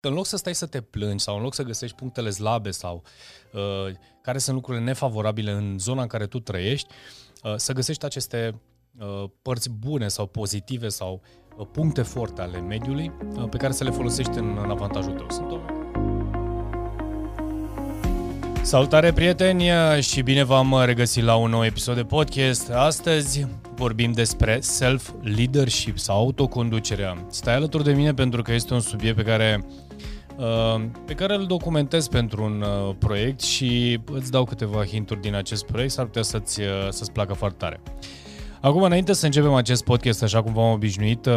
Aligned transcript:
în 0.00 0.12
loc 0.12 0.26
să 0.26 0.36
stai 0.36 0.54
să 0.54 0.66
te 0.66 0.80
plângi 0.80 1.24
sau 1.24 1.36
în 1.36 1.42
loc 1.42 1.54
să 1.54 1.62
găsești 1.62 1.96
punctele 1.96 2.30
slabe 2.30 2.70
sau 2.70 3.02
uh, 3.52 3.92
care 4.22 4.38
sunt 4.38 4.56
lucrurile 4.56 4.84
nefavorabile 4.84 5.50
în 5.50 5.78
zona 5.78 6.02
în 6.02 6.08
care 6.08 6.26
tu 6.26 6.40
trăiești, 6.40 6.88
uh, 7.42 7.54
să 7.56 7.72
găsești 7.72 8.04
aceste 8.04 8.60
uh, 8.98 9.24
părți 9.42 9.70
bune 9.70 10.08
sau 10.08 10.26
pozitive 10.26 10.88
sau 10.88 11.20
uh, 11.56 11.66
puncte 11.72 12.02
forte 12.02 12.42
ale 12.42 12.60
mediului 12.60 13.12
uh, 13.36 13.48
pe 13.48 13.56
care 13.56 13.72
să 13.72 13.84
le 13.84 13.90
folosești 13.90 14.38
în, 14.38 14.58
în 14.62 14.70
avantajul 14.70 15.12
tău. 15.12 15.26
Sunt 15.30 15.50
oameni 15.50 15.78
Salutare 18.62 19.12
prieteni 19.12 19.64
și 20.00 20.22
bine 20.22 20.42
v-am 20.42 20.82
regăsit 20.84 21.22
la 21.22 21.36
un 21.36 21.50
nou 21.50 21.64
episod 21.64 21.94
de 21.94 22.04
podcast. 22.04 22.70
Astăzi 22.70 23.46
vorbim 23.80 24.12
despre 24.12 24.58
self-leadership 24.60 25.98
sau 25.98 26.16
autoconducerea. 26.16 27.26
Stai 27.28 27.54
alături 27.54 27.84
de 27.84 27.92
mine 27.92 28.14
pentru 28.14 28.42
că 28.42 28.52
este 28.52 28.74
un 28.74 28.80
subiect 28.80 29.16
pe 29.16 29.22
care 29.22 29.64
uh, 30.36 30.84
pe 31.06 31.14
care 31.14 31.34
îl 31.34 31.46
documentez 31.46 32.08
pentru 32.08 32.44
un 32.44 32.62
uh, 32.62 32.94
proiect 32.98 33.40
și 33.40 34.00
îți 34.12 34.30
dau 34.30 34.44
câteva 34.44 34.84
hinturi 34.84 35.20
din 35.20 35.34
acest 35.34 35.64
proiect, 35.64 35.92
s-ar 35.92 36.04
putea 36.04 36.22
să-ți, 36.22 36.60
uh, 36.60 36.66
să-ți 36.88 37.12
placă 37.12 37.32
foarte 37.32 37.56
tare. 37.58 37.80
Acum, 38.60 38.82
înainte 38.82 39.12
să 39.12 39.24
începem 39.26 39.52
acest 39.52 39.84
podcast, 39.84 40.22
așa 40.22 40.42
cum 40.42 40.52
v-am 40.52 40.72
obișnuit, 40.72 41.28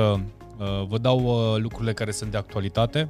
vă 0.87 0.97
dau 1.01 1.19
lucrurile 1.55 1.93
care 1.93 2.11
sunt 2.11 2.31
de 2.31 2.37
actualitate, 2.37 3.09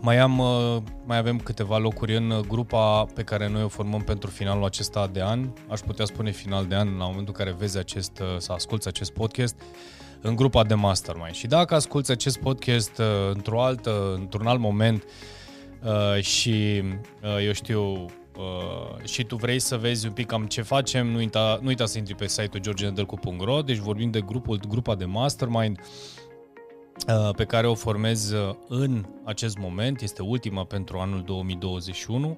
mai, 0.00 0.18
am, 0.18 0.38
uh, 0.38 0.76
mai 1.04 1.16
avem 1.16 1.38
câteva 1.38 1.78
locuri 1.78 2.16
în 2.16 2.42
grupa 2.48 3.04
pe 3.04 3.22
care 3.22 3.48
noi 3.48 3.62
o 3.62 3.68
formăm 3.68 4.00
pentru 4.00 4.30
finalul 4.30 4.64
acesta 4.64 5.06
de 5.06 5.22
an. 5.22 5.48
Aș 5.68 5.80
putea 5.80 6.04
spune 6.04 6.30
final 6.30 6.66
de 6.66 6.74
an 6.74 6.88
la 6.88 7.04
momentul 7.04 7.34
în 7.38 7.44
care 7.44 7.56
vezi 7.58 7.78
acest, 7.78 8.18
uh, 8.20 8.26
să 8.38 8.52
asculți 8.52 8.88
acest 8.88 9.12
podcast 9.12 9.62
în 10.20 10.36
grupa 10.36 10.64
de 10.64 10.74
mastermind. 10.74 11.34
Și 11.34 11.46
dacă 11.46 11.74
asculți 11.74 12.10
acest 12.10 12.38
podcast 12.38 12.98
uh, 12.98 13.06
într-o 13.32 13.62
altă, 13.62 14.14
într-un 14.14 14.46
alt 14.46 14.60
moment 14.60 15.04
și, 16.20 16.82
eu 17.44 17.52
știu, 17.52 18.06
și 19.04 19.24
tu 19.24 19.36
vrei 19.36 19.58
să 19.58 19.76
vezi 19.76 20.06
un 20.06 20.12
pic 20.12 20.26
cam 20.26 20.46
ce 20.46 20.62
facem, 20.62 21.06
nu 21.06 21.16
uita, 21.16 21.58
nu 21.60 21.66
uita 21.66 21.86
să 21.86 21.98
intri 21.98 22.14
pe 22.14 22.26
site-ul 22.26 22.62
georgenedelcu.ro, 22.62 23.62
deci 23.62 23.76
vorbim 23.76 24.10
de 24.10 24.20
grupul, 24.20 24.60
grupa 24.68 24.94
de 24.94 25.04
mastermind, 25.04 25.78
Uh, 25.78 26.15
pe 27.36 27.44
care 27.44 27.66
o 27.66 27.74
formez 27.74 28.30
uh, 28.30 28.54
în 28.68 29.04
acest 29.24 29.58
moment, 29.58 30.00
este 30.00 30.22
ultima 30.22 30.64
pentru 30.64 30.98
anul 30.98 31.22
2021. 31.22 32.36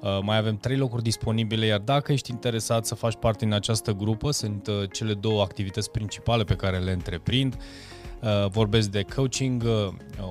Uh, 0.00 0.18
mai 0.22 0.36
avem 0.36 0.56
trei 0.56 0.76
locuri 0.76 1.02
disponibile, 1.02 1.66
iar 1.66 1.78
dacă 1.78 2.12
ești 2.12 2.30
interesat 2.30 2.86
să 2.86 2.94
faci 2.94 3.14
parte 3.14 3.44
din 3.44 3.54
această 3.54 3.92
grupă, 3.92 4.30
sunt 4.30 4.68
cele 4.92 5.14
două 5.14 5.42
activități 5.42 5.90
principale 5.90 6.44
pe 6.44 6.54
care 6.54 6.78
le 6.78 6.92
întreprind. 6.92 7.56
Vorbesc 8.48 8.90
de 8.90 9.02
coaching 9.14 9.64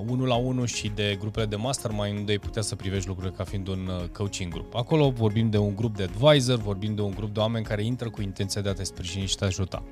1 0.07 0.25
la 0.25 0.35
1 0.35 0.65
și 0.65 0.91
de 0.95 1.15
grupele 1.19 1.45
de 1.45 1.55
mastermind, 1.55 2.17
unde 2.17 2.31
ai 2.31 2.37
putea 2.37 2.61
să 2.61 2.75
privești 2.75 3.07
lucrurile 3.07 3.35
ca 3.37 3.43
fiind 3.43 3.67
un 3.67 3.89
coaching 4.11 4.53
grup. 4.53 4.75
Acolo 4.75 5.09
vorbim 5.09 5.49
de 5.49 5.57
un 5.57 5.75
grup 5.75 5.95
de 5.95 6.03
advisor, 6.03 6.57
vorbim 6.57 6.95
de 6.95 7.01
un 7.01 7.11
grup 7.11 7.33
de 7.33 7.39
oameni 7.39 7.65
care 7.65 7.83
intră 7.83 8.09
cu 8.09 8.21
intenția 8.21 8.61
de 8.61 8.69
a 8.69 8.73
te 8.73 8.83
sprijini 8.83 9.25
și 9.25 9.35
te 9.35 9.45
ajuta. 9.45 9.83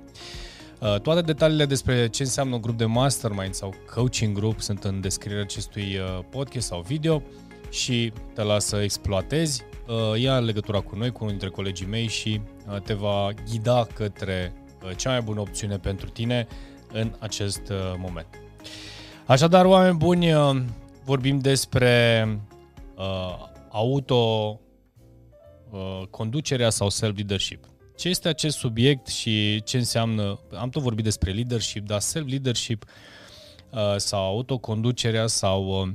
Uh, 0.83 0.99
toate 0.99 1.21
detaliile 1.21 1.65
despre 1.65 2.07
ce 2.07 2.23
înseamnă 2.23 2.55
un 2.55 2.61
grup 2.61 2.77
de 2.77 2.85
mastermind 2.85 3.53
sau 3.53 3.73
coaching 3.93 4.35
group 4.35 4.61
sunt 4.61 4.83
în 4.83 5.01
descrierea 5.01 5.43
acestui 5.43 5.97
uh, 5.97 6.19
podcast 6.29 6.67
sau 6.67 6.81
video 6.81 7.21
și 7.69 8.13
te 8.33 8.41
las 8.41 8.65
să 8.65 8.81
exploatezi. 8.81 9.63
Uh, 9.87 10.21
ia 10.21 10.39
legătura 10.39 10.79
cu 10.79 10.95
noi, 10.95 11.11
cu 11.11 11.17
unul 11.17 11.29
dintre 11.29 11.49
colegii 11.49 11.85
mei 11.85 12.07
și 12.07 12.41
te 12.83 12.93
va 12.93 13.29
ghida 13.49 13.87
către 13.93 14.53
cea 14.95 15.09
mai 15.09 15.21
bună 15.21 15.39
opțiune 15.39 15.77
pentru 15.77 16.09
tine 16.09 16.47
în 16.91 17.13
acest 17.19 17.61
moment. 17.97 18.27
Așadar, 19.25 19.65
oameni 19.65 19.97
buni, 19.97 20.27
vorbim 21.03 21.39
despre 21.39 22.27
auto 23.69 24.59
conducerea 26.09 26.69
sau 26.69 26.89
self-leadership 26.89 27.72
ce 27.95 28.09
este 28.09 28.27
acest 28.27 28.57
subiect 28.57 29.07
și 29.07 29.63
ce 29.63 29.77
înseamnă, 29.77 30.39
am 30.57 30.69
tot 30.69 30.81
vorbit 30.81 31.03
despre 31.03 31.31
leadership, 31.31 31.87
dar 31.87 31.99
self-leadership 31.99 32.85
uh, 33.69 33.95
sau 33.97 34.23
autoconducerea 34.23 35.27
sau 35.27 35.81
uh, 35.81 35.89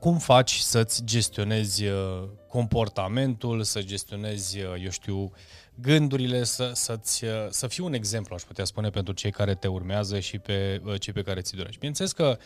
cum 0.00 0.18
faci 0.18 0.56
să-ți 0.56 1.04
gestionezi 1.04 1.84
uh, 1.84 2.22
comportamentul, 2.48 3.62
să 3.62 3.82
gestionezi, 3.82 4.60
uh, 4.60 4.82
eu 4.82 4.90
știu, 4.90 5.32
gândurile, 5.74 6.44
să, 6.44 6.70
să-ți, 6.74 7.24
uh, 7.24 7.30
să 7.50 7.66
fii 7.66 7.84
un 7.84 7.92
exemplu, 7.92 8.34
aș 8.34 8.42
putea 8.42 8.64
spune, 8.64 8.90
pentru 8.90 9.12
cei 9.12 9.30
care 9.30 9.54
te 9.54 9.68
urmează 9.68 10.18
și 10.18 10.38
pe 10.38 10.80
uh, 10.84 11.00
cei 11.00 11.12
pe 11.12 11.22
care 11.22 11.40
ți 11.40 11.54
dorești. 11.56 11.78
Bineînțeles 11.78 12.12
că 12.12 12.38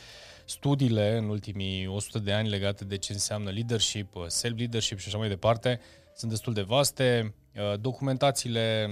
studiile 0.45 1.17
în 1.17 1.29
ultimii 1.29 1.87
100 1.87 2.19
de 2.19 2.33
ani 2.33 2.49
legate 2.49 2.85
de 2.85 2.97
ce 2.97 3.13
înseamnă 3.13 3.51
leadership, 3.51 4.15
uh, 4.15 4.27
self-leadership 4.27 4.99
și 4.99 5.09
așa 5.09 5.19
mai 5.19 5.29
departe, 5.29 5.81
sunt 6.15 6.31
destul 6.31 6.53
de 6.53 6.63
vaste. 6.63 7.35
Uh, 7.55 7.81
documentațiile, 7.81 8.89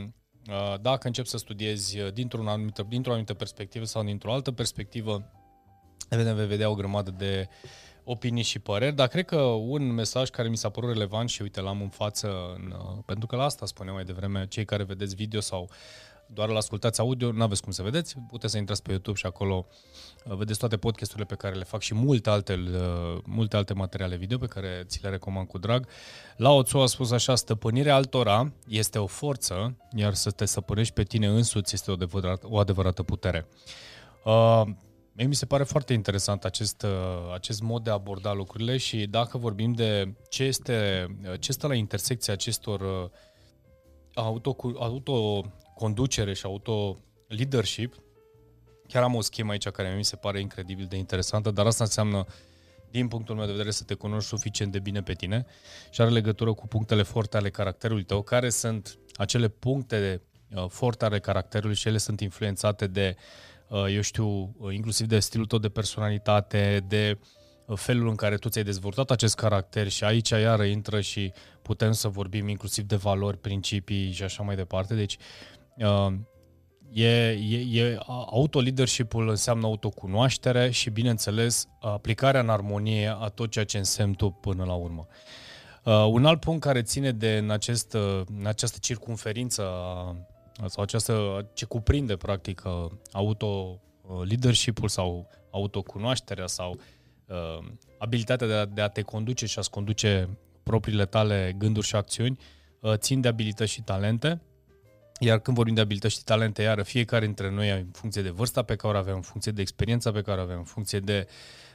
uh, 0.48 0.80
dacă 0.80 1.06
începi 1.06 1.28
să 1.28 1.36
studiezi 1.36 1.98
uh, 1.98 2.12
dintr-o 2.12 2.48
anumită, 2.48 2.86
dintr-o 2.88 3.10
anumită 3.10 3.34
perspectivă 3.34 3.84
sau 3.84 4.04
dintr-o 4.04 4.32
altă 4.32 4.52
perspectivă, 4.52 5.30
evident 6.08 6.36
vei 6.36 6.46
vedea 6.46 6.70
o 6.70 6.74
grămadă 6.74 7.10
de 7.10 7.48
opinii 8.04 8.42
și 8.42 8.58
păreri, 8.58 8.94
dar 8.94 9.08
cred 9.08 9.24
că 9.24 9.40
un 9.42 9.92
mesaj 9.92 10.30
care 10.30 10.48
mi 10.48 10.56
s-a 10.56 10.68
părut 10.68 10.92
relevant 10.92 11.28
și 11.28 11.42
uite 11.42 11.60
l-am 11.60 11.80
în 11.80 11.88
față, 11.88 12.28
în, 12.54 12.74
pentru 13.06 13.26
că 13.26 13.36
la 13.36 13.44
asta 13.44 13.66
spuneam 13.66 13.94
mai 13.94 14.04
devreme, 14.04 14.46
cei 14.46 14.64
care 14.64 14.82
vedeți 14.82 15.14
video 15.14 15.40
sau 15.40 15.70
doar 16.34 16.48
la 16.48 16.56
ascultați 16.56 17.00
audio, 17.00 17.32
nu 17.32 17.42
aveți 17.42 17.62
cum 17.62 17.72
să 17.72 17.82
vedeți, 17.82 18.16
puteți 18.28 18.52
să 18.52 18.58
intrați 18.58 18.82
pe 18.82 18.90
YouTube 18.90 19.18
și 19.18 19.26
acolo 19.26 19.66
uh, 20.24 20.36
vedeți 20.36 20.58
toate 20.58 20.76
podcasturile 20.76 21.26
pe 21.26 21.34
care 21.34 21.54
le 21.54 21.64
fac 21.64 21.80
și 21.80 21.94
multe 21.94 22.30
alte, 22.30 22.52
uh, 22.54 23.20
multe 23.24 23.56
alte 23.56 23.74
materiale 23.74 24.16
video 24.16 24.38
pe 24.38 24.46
care 24.46 24.84
ți 24.86 25.02
le 25.02 25.08
recomand 25.08 25.48
cu 25.48 25.58
drag. 25.58 25.86
La 26.36 26.50
Oțu 26.50 26.78
a 26.78 26.86
spus 26.86 27.10
așa, 27.10 27.34
stăpânirea 27.34 27.94
altora 27.94 28.52
este 28.68 28.98
o 28.98 29.06
forță, 29.06 29.76
iar 29.96 30.14
să 30.14 30.30
te 30.30 30.44
stăpânești 30.44 30.94
pe 30.94 31.02
tine 31.02 31.26
însuți 31.26 31.74
este 31.74 31.90
o 31.90 31.94
adevărată, 31.94 32.46
o 32.50 32.58
adevărată 32.58 33.02
putere. 33.02 33.46
Uh, 34.24 34.62
Mie 35.14 35.26
mi 35.26 35.34
se 35.34 35.46
pare 35.46 35.62
foarte 35.62 35.92
interesant 35.92 36.44
acest, 36.44 36.82
uh, 36.82 37.34
acest 37.34 37.62
mod 37.62 37.84
de 37.84 37.90
a 37.90 37.92
aborda 37.92 38.32
lucrurile 38.32 38.76
și 38.76 39.06
dacă 39.06 39.38
vorbim 39.38 39.72
de 39.72 40.14
ce 40.28 40.44
este, 40.44 41.06
ce 41.38 41.52
stă 41.52 41.66
la 41.66 41.74
intersecția 41.74 42.32
acestor 42.32 43.10
auto, 44.14 44.56
auto 44.78 45.44
conducere 45.74 46.32
și 46.32 46.46
auto-leadership, 46.46 47.94
chiar 48.88 49.02
am 49.02 49.14
o 49.14 49.20
schemă 49.20 49.50
aici 49.50 49.68
care 49.68 49.94
mi 49.96 50.04
se 50.04 50.16
pare 50.16 50.40
incredibil 50.40 50.86
de 50.86 50.96
interesantă, 50.96 51.50
dar 51.50 51.66
asta 51.66 51.84
înseamnă, 51.84 52.24
din 52.90 53.08
punctul 53.08 53.34
meu 53.34 53.44
de 53.46 53.50
vedere, 53.50 53.70
să 53.70 53.84
te 53.84 53.94
cunoști 53.94 54.28
suficient 54.28 54.72
de 54.72 54.78
bine 54.78 55.02
pe 55.02 55.12
tine 55.12 55.46
și 55.90 56.00
are 56.00 56.10
legătură 56.10 56.52
cu 56.52 56.66
punctele 56.66 57.02
forte 57.02 57.36
ale 57.36 57.50
caracterului 57.50 58.04
tău, 58.04 58.22
care 58.22 58.50
sunt 58.50 58.98
acele 59.14 59.48
puncte 59.48 60.00
de, 60.00 60.20
uh, 60.56 60.68
forte 60.68 61.04
ale 61.04 61.20
caracterului 61.20 61.76
și 61.76 61.88
ele 61.88 61.98
sunt 61.98 62.20
influențate 62.20 62.86
de, 62.86 63.16
uh, 63.68 63.84
eu 63.88 64.00
știu, 64.00 64.54
uh, 64.58 64.74
inclusiv 64.74 65.06
de 65.06 65.18
stilul 65.18 65.46
tău 65.46 65.58
de 65.58 65.68
personalitate, 65.68 66.84
de 66.88 67.18
uh, 67.20 67.26
felul 67.74 68.08
în 68.08 68.14
care 68.14 68.36
tu 68.36 68.48
ți-ai 68.48 68.64
dezvoltat 68.64 69.10
acest 69.10 69.34
caracter 69.34 69.88
și 69.88 70.04
aici 70.04 70.28
iară 70.28 70.64
intră 70.64 71.00
și 71.00 71.32
putem 71.62 71.92
să 71.92 72.08
vorbim 72.08 72.48
inclusiv 72.48 72.84
de 72.84 72.96
valori, 72.96 73.38
principii 73.38 74.12
și 74.12 74.22
așa 74.22 74.42
mai 74.42 74.56
departe. 74.56 74.94
Deci 74.94 75.18
Uh, 75.76 76.12
e, 76.92 77.30
e, 77.30 77.80
e, 77.80 77.98
autoleadership-ul 78.06 79.28
înseamnă 79.28 79.66
autocunoaștere 79.66 80.70
și, 80.70 80.90
bineînțeles, 80.90 81.68
aplicarea 81.80 82.40
în 82.40 82.48
armonie 82.48 83.16
a 83.18 83.28
tot 83.28 83.50
ceea 83.50 83.64
ce 83.64 83.78
însemn 83.78 84.14
tu 84.14 84.30
până 84.30 84.64
la 84.64 84.74
urmă. 84.74 85.06
Uh, 85.84 86.06
un 86.10 86.24
alt 86.26 86.40
punct 86.40 86.60
care 86.60 86.82
ține 86.82 87.12
de 87.12 87.36
în, 87.36 87.50
acest, 87.50 87.92
în 88.38 88.46
această 88.46 88.78
circunferință 88.80 89.62
sau 90.66 90.82
această, 90.82 91.46
ce 91.54 91.64
cuprinde 91.64 92.16
practic 92.16 92.62
auto 93.12 93.80
leadership-ul 94.24 94.88
sau 94.88 95.28
autocunoașterea 95.50 96.46
sau 96.46 96.70
uh, 96.70 96.80
abilitatea 97.98 98.46
de 98.46 98.54
a, 98.54 98.64
de 98.64 98.80
a 98.80 98.88
te 98.88 99.02
conduce 99.02 99.46
și 99.46 99.58
a-ți 99.58 99.70
conduce 99.70 100.28
propriile 100.62 101.06
tale 101.06 101.54
gânduri 101.58 101.86
și 101.86 101.96
acțiuni, 101.96 102.38
uh, 102.80 102.94
țin 102.94 103.20
de 103.20 103.28
abilități 103.28 103.72
și 103.72 103.82
talente 103.82 104.40
iar 105.18 105.38
când 105.38 105.56
vorbim 105.56 105.74
de 105.74 105.80
abilități 105.80 106.14
și 106.14 106.24
talente, 106.24 106.62
iară, 106.62 106.82
fiecare 106.82 107.24
dintre 107.24 107.50
noi, 107.50 107.70
în 107.70 107.86
funcție 107.92 108.22
de 108.22 108.30
vârsta 108.30 108.62
pe 108.62 108.76
care 108.76 108.96
o 108.96 108.98
avem, 108.98 109.14
în 109.14 109.20
funcție 109.20 109.52
de 109.52 109.60
experiența 109.60 110.12
pe 110.12 110.20
care 110.20 110.40
o 110.40 110.42
avem, 110.42 110.58
în 110.58 110.64
funcție 110.64 110.98
de, 110.98 111.26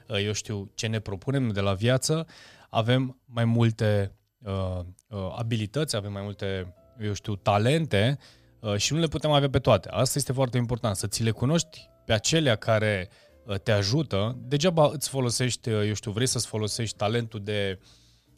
uh, 0.08 0.24
eu 0.24 0.32
știu, 0.32 0.72
ce 0.76 0.88
ne 0.88 1.00
propunem 1.00 1.50
de 1.50 1.60
la 1.60 1.74
viață, 1.74 2.28
avem 2.70 3.20
mai 3.26 3.46
multe 3.46 4.16
uh, 4.38 4.80
uh, 5.08 5.36
abilități, 5.38 5.96
avem 5.96 6.12
mai 6.12 6.22
multe, 6.22 6.74
eu 7.00 7.14
știu, 7.14 7.36
talente 7.36 8.18
uh, 8.60 8.76
și 8.76 8.94
nu 8.94 9.00
le 9.00 9.08
putem 9.08 9.32
avea 9.32 9.50
pe 9.50 9.60
toate. 9.60 9.90
Asta 9.90 10.18
este 10.18 10.34
foarte 10.34 10.58
important, 10.58 10.96
să 10.96 11.08
ți 11.08 11.24
le 11.24 11.32
cunoști 11.32 11.90
pe 12.06 12.14
acelea 12.14 12.56
care 12.56 13.10
uh, 13.10 13.27
te 13.64 13.72
ajută. 13.72 14.38
Degeaba 14.48 14.90
îți 14.94 15.10
folosești, 15.10 15.70
uh, 15.70 15.88
eu 15.88 15.94
știu, 15.94 16.12
vrei 16.12 16.28
să-ți 16.28 16.48
folosești 16.48 16.98
talentul 16.98 17.42
de 17.44 17.80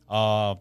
a 0.06 0.60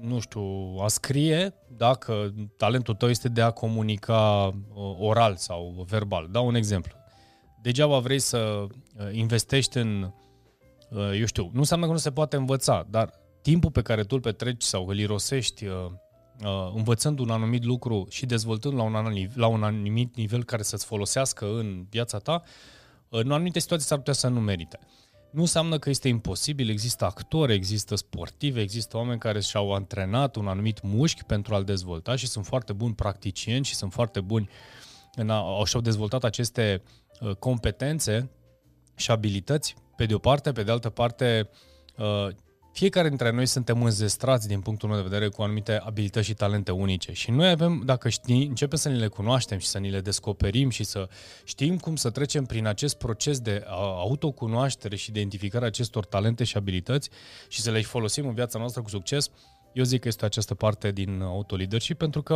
nu 0.00 0.20
știu, 0.20 0.76
a 0.80 0.88
scrie, 0.88 1.54
dacă 1.76 2.34
talentul 2.56 2.94
tău 2.94 3.08
este 3.08 3.28
de 3.28 3.40
a 3.40 3.50
comunica 3.50 4.46
uh, 4.46 4.96
oral 4.98 5.36
sau 5.36 5.86
verbal. 5.88 6.28
Dau 6.30 6.46
un 6.46 6.54
exemplu. 6.54 6.96
Degeaba 7.62 7.98
vrei 7.98 8.18
să 8.18 8.38
uh, 8.38 8.68
investești 9.12 9.76
în, 9.78 10.12
uh, 10.90 11.18
eu 11.18 11.24
știu, 11.24 11.50
nu 11.52 11.58
înseamnă 11.58 11.86
că 11.86 11.92
nu 11.92 11.98
se 11.98 12.10
poate 12.10 12.36
învăța, 12.36 12.86
dar 12.90 13.12
timpul 13.42 13.70
pe 13.70 13.82
care 13.82 14.02
tu 14.02 14.14
îl 14.14 14.20
petreci 14.20 14.62
sau 14.62 14.86
îl 14.86 14.98
irosești 14.98 15.66
uh, 15.66 15.74
uh, 16.44 16.72
învățând 16.74 17.18
un 17.18 17.30
anumit 17.30 17.64
lucru 17.64 18.06
și 18.10 18.26
dezvoltând 18.26 18.74
la 18.74 18.82
un, 18.82 18.94
anumit, 18.94 19.36
la 19.36 19.46
un 19.46 19.62
anumit 19.62 20.16
nivel 20.16 20.44
care 20.44 20.62
să-ți 20.62 20.84
folosească 20.84 21.44
în 21.44 21.86
viața 21.90 22.18
ta, 22.18 22.42
în 23.20 23.30
anumite 23.30 23.58
situații 23.58 23.86
s-ar 23.86 23.98
putea 23.98 24.12
să 24.12 24.28
nu 24.28 24.40
merite. 24.40 24.78
Nu 25.30 25.40
înseamnă 25.40 25.78
că 25.78 25.90
este 25.90 26.08
imposibil, 26.08 26.68
există 26.68 27.04
actori, 27.04 27.52
există 27.52 27.94
sportivi, 27.94 28.60
există 28.60 28.96
oameni 28.96 29.18
care 29.18 29.40
și-au 29.40 29.74
antrenat 29.74 30.36
un 30.36 30.46
anumit 30.46 30.82
mușchi 30.82 31.24
pentru 31.24 31.54
a-l 31.54 31.64
dezvolta 31.64 32.16
și 32.16 32.26
sunt 32.26 32.46
foarte 32.46 32.72
buni 32.72 32.94
practicieni 32.94 33.64
și 33.64 33.74
sunt 33.74 33.92
foarte 33.92 34.20
buni 34.20 34.48
în 35.14 35.30
a, 35.30 35.36
au 35.36 35.64
și-au 35.64 35.82
dezvoltat 35.82 36.24
aceste 36.24 36.82
uh, 37.20 37.34
competențe 37.34 38.30
și 38.96 39.10
abilități, 39.10 39.74
pe 39.96 40.06
de 40.06 40.14
o 40.14 40.18
parte, 40.18 40.52
pe 40.52 40.62
de 40.62 40.70
altă 40.70 40.90
parte, 40.90 41.48
uh, 41.96 42.28
fiecare 42.72 43.08
dintre 43.08 43.30
noi 43.30 43.46
suntem 43.46 43.82
înzestrați 43.82 44.48
din 44.48 44.60
punctul 44.60 44.88
meu 44.88 44.96
de 44.96 45.02
vedere 45.02 45.28
cu 45.28 45.42
anumite 45.42 45.76
abilități 45.76 46.26
și 46.26 46.34
talente 46.34 46.70
unice 46.70 47.12
și 47.12 47.30
noi 47.30 47.50
avem, 47.50 47.82
dacă 47.84 48.08
știi, 48.08 48.46
începem 48.46 48.78
să 48.78 48.88
ni 48.88 48.98
le 48.98 49.06
cunoaștem 49.06 49.58
și 49.58 49.66
să 49.66 49.78
ni 49.78 49.90
le 49.90 50.00
descoperim 50.00 50.70
și 50.70 50.84
să 50.84 51.08
știm 51.44 51.78
cum 51.78 51.96
să 51.96 52.10
trecem 52.10 52.44
prin 52.44 52.66
acest 52.66 52.98
proces 52.98 53.40
de 53.40 53.64
autocunoaștere 53.68 54.96
și 54.96 55.10
identificare 55.10 55.66
acestor 55.66 56.04
talente 56.04 56.44
și 56.44 56.56
abilități 56.56 57.10
și 57.48 57.60
să 57.60 57.70
le 57.70 57.82
folosim 57.82 58.26
în 58.26 58.34
viața 58.34 58.58
noastră 58.58 58.82
cu 58.82 58.88
succes, 58.88 59.30
eu 59.72 59.84
zic 59.84 60.00
că 60.00 60.08
este 60.08 60.24
această 60.24 60.54
parte 60.54 60.90
din 60.90 61.20
autoleadership 61.22 61.98
pentru 61.98 62.22
că 62.22 62.34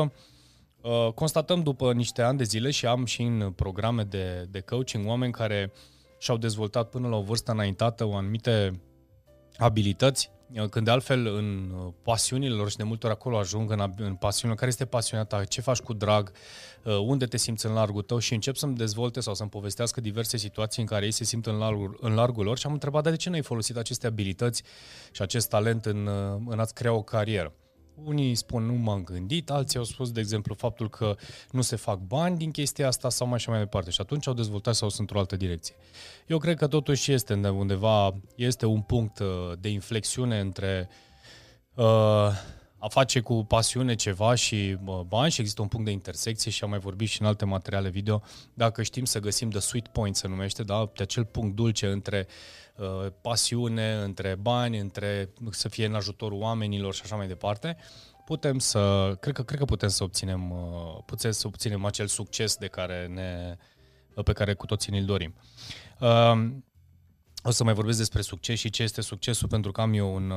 uh, 0.81 1.13
constatăm 1.15 1.63
după 1.63 1.93
niște 1.93 2.23
ani 2.23 2.39
de 2.39 2.45
zile 2.45 2.71
și 2.71 2.87
am 2.87 3.05
și 3.05 3.23
în 3.23 3.53
programe 3.57 4.03
de, 4.03 4.47
de 4.51 4.61
coaching 4.61 5.07
oameni 5.07 5.33
care 5.33 5.73
și-au 6.19 6.37
dezvoltat 6.37 6.91
până 6.91 7.09
la 7.09 7.17
o 7.17 7.23
vârstă 7.23 7.53
înaintată 7.53 8.05
o 8.05 8.15
anumite 8.15 8.81
abilități, 9.59 10.31
când 10.71 10.85
de 10.85 10.91
altfel 10.91 11.27
în 11.27 11.71
uh, 11.71 11.93
pasiunile 12.03 12.55
lor 12.55 12.71
și 12.71 12.77
de 12.77 12.83
multe 12.83 13.07
ori 13.07 13.15
acolo 13.15 13.39
ajung 13.39 13.71
în, 13.71 13.93
în 13.97 14.15
pasiunile, 14.15 14.59
care 14.59 14.71
este 14.71 14.85
pasiunea 14.85 15.25
ta, 15.25 15.45
ce 15.45 15.61
faci 15.61 15.79
cu 15.79 15.93
drag, 15.93 16.33
uh, 16.83 16.97
unde 16.97 17.27
te 17.27 17.37
simți 17.37 17.67
în 17.67 17.73
largul 17.73 18.03
tău 18.03 18.19
și 18.19 18.35
încep 18.35 18.57
să-mi 18.57 18.77
dezvolte 18.77 19.21
sau 19.21 19.35
să-mi 19.35 19.51
povestească 19.51 20.01
diverse 20.01 20.37
situații 20.37 20.83
în 20.83 20.89
care 20.89 21.05
ei 21.05 21.11
se 21.11 21.25
simt 21.25 21.47
în 21.47 21.57
largul, 21.57 21.99
în 22.01 22.15
largul 22.15 22.45
lor 22.45 22.59
și 22.59 22.67
am 22.67 22.73
întrebat, 22.73 23.03
de 23.03 23.17
ce 23.17 23.29
nu 23.29 23.35
ai 23.35 23.43
folosit 23.43 23.77
aceste 23.77 24.07
abilități 24.07 24.63
și 25.11 25.23
acest 25.23 25.49
talent 25.49 25.85
în, 25.85 26.07
uh, 26.07 26.43
în 26.47 26.59
a-ți 26.59 26.75
crea 26.75 26.93
o 26.93 27.03
carieră? 27.03 27.55
Unii 28.05 28.35
spun 28.35 28.65
nu 28.65 28.73
m-am 28.73 29.05
gândit, 29.05 29.51
alții 29.51 29.79
au 29.79 29.85
spus, 29.85 30.13
de 30.13 30.21
exemplu, 30.21 30.55
faptul 30.55 30.91
că 30.91 31.17
nu 31.51 31.61
se 31.61 31.77
fac 31.77 31.99
bani 31.99 32.37
din 32.37 32.51
chestia 32.51 32.87
asta 32.87 33.09
sau 33.09 33.27
mai 33.27 33.39
și 33.39 33.49
mai 33.49 33.59
departe. 33.59 33.91
Și 33.91 34.01
atunci 34.01 34.27
au 34.27 34.35
dezvoltat 34.35 34.75
sau 34.75 34.89
sunt 34.89 35.01
într-o 35.01 35.19
altă 35.19 35.37
direcție. 35.37 35.75
Eu 36.27 36.39
cred 36.39 36.57
că 36.57 36.67
totuși 36.67 37.13
este 37.13 37.35
undeva, 37.49 38.15
este 38.35 38.67
un 38.67 38.81
punct 38.81 39.19
uh, 39.19 39.27
de 39.61 39.69
inflexiune 39.69 40.41
între 40.41 40.89
uh, 41.75 41.85
a 42.79 42.89
face 42.89 43.21
cu 43.21 43.45
pasiune 43.45 43.95
ceva 43.95 44.35
și 44.35 44.79
uh, 44.85 45.01
bani 45.01 45.31
și 45.31 45.41
există 45.41 45.63
un 45.63 45.69
punct 45.69 45.87
de 45.87 45.93
intersecție 45.93 46.51
și 46.51 46.65
am 46.65 46.71
mai 46.71 46.79
vorbit 46.79 47.09
și 47.09 47.21
în 47.21 47.27
alte 47.27 47.45
materiale 47.45 47.89
video. 47.89 48.23
Dacă 48.55 48.83
știm 48.83 49.05
să 49.05 49.21
găsim 49.21 49.51
the 49.51 49.61
sweet 49.61 49.89
point, 49.89 50.17
se 50.17 50.29
numește, 50.29 50.63
da? 50.63 50.91
de 50.95 51.03
acel 51.03 51.25
punct 51.25 51.57
dulce 51.57 51.87
între 51.87 52.27
uh, 52.29 52.66
Uh, 52.77 53.07
pasiune, 53.21 53.93
între 53.93 54.35
bani, 54.35 54.79
între 54.79 55.33
să 55.51 55.69
fie 55.69 55.87
în 55.87 55.95
ajutorul 55.95 56.41
oamenilor 56.41 56.95
și 56.95 57.01
așa 57.05 57.17
mai 57.17 57.27
departe, 57.27 57.77
putem 58.25 58.59
să, 58.59 59.13
cred 59.21 59.35
că, 59.35 59.43
cred 59.43 59.59
că 59.59 59.65
putem 59.65 59.89
să 59.89 60.03
obținem, 60.03 60.51
uh, 60.51 61.03
putem 61.07 61.31
să 61.31 61.47
obținem 61.47 61.85
acel 61.85 62.07
succes 62.07 62.57
de 62.57 62.67
care 62.67 63.07
ne, 63.07 63.57
pe 64.23 64.33
care 64.33 64.55
cu 64.55 64.67
toții 64.67 64.93
ne-l 64.93 65.05
dorim. 65.05 65.35
Uh, 66.01 66.53
o 67.43 67.51
să 67.51 67.65
mai 67.65 67.75
vorbesc 67.75 67.99
despre 67.99 68.21
succes 68.21 68.59
și 68.59 68.71
ce 68.71 68.83
este 68.83 69.01
succesul, 69.01 69.49
pentru 69.49 69.73
că 69.73 69.81
am 69.81 69.93
eu 69.93 70.15
un, 70.15 70.33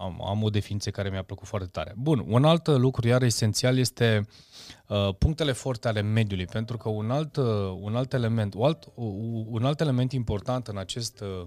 am, 0.00 0.22
am 0.26 0.42
o 0.42 0.50
definiție 0.50 0.90
care 0.90 1.10
mi-a 1.10 1.22
plăcut 1.22 1.46
foarte 1.46 1.68
tare. 1.68 1.94
Bun, 1.96 2.24
un 2.28 2.44
alt 2.44 2.66
lucru 2.66 3.08
iar 3.08 3.22
esențial 3.22 3.78
este 3.78 4.26
uh, 4.88 5.14
punctele 5.18 5.52
forte 5.52 5.88
ale 5.88 6.00
mediului, 6.00 6.44
pentru 6.44 6.76
că 6.76 6.88
un 6.88 7.10
alt, 7.10 7.36
uh, 7.36 7.44
un 7.80 7.96
alt 7.96 8.12
element, 8.12 8.54
un 8.54 8.64
alt, 8.64 8.84
uh, 8.94 9.44
un 9.46 9.64
alt 9.64 9.80
element 9.80 10.12
important 10.12 10.66
în 10.66 10.78
acest 10.78 11.20
uh, 11.20 11.46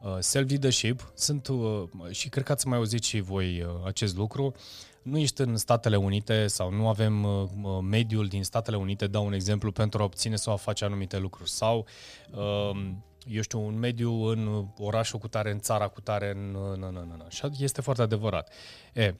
uh, 0.00 0.16
self-leadership 0.18 1.12
sunt, 1.14 1.48
uh, 1.48 1.82
și 2.10 2.28
cred 2.28 2.44
că 2.44 2.52
ați 2.52 2.66
mai 2.66 2.78
auzit 2.78 3.02
și 3.02 3.20
voi 3.20 3.62
uh, 3.62 3.86
acest 3.86 4.16
lucru, 4.16 4.54
nu 5.02 5.18
ești 5.18 5.40
în 5.40 5.56
Statele 5.56 5.96
Unite 5.96 6.46
sau 6.46 6.70
nu 6.70 6.88
avem 6.88 7.24
uh, 7.24 7.48
mediul 7.82 8.26
din 8.26 8.44
Statele 8.44 8.76
Unite, 8.76 9.06
dau 9.06 9.26
un 9.26 9.32
exemplu, 9.32 9.72
pentru 9.72 10.00
a 10.00 10.04
obține 10.04 10.36
sau 10.36 10.52
a 10.52 10.56
face 10.56 10.84
anumite 10.84 11.18
lucruri. 11.18 11.50
Sau 11.50 11.86
uh, 12.30 12.90
eu 13.26 13.42
știu, 13.42 13.60
un 13.66 13.78
mediu 13.78 14.12
în 14.12 14.66
orașul 14.78 15.18
cu 15.18 15.28
tare, 15.28 15.50
în 15.50 15.60
țara 15.60 15.88
cu 15.88 16.00
tare, 16.00 16.30
în... 16.30 16.50
Nu, 16.50 16.76
nu, 16.76 16.90
nu, 16.90 17.04
nu. 17.04 17.26
Și 17.28 17.46
este 17.58 17.80
foarte 17.80 18.02
adevărat. 18.02 18.52
E, 18.92 19.14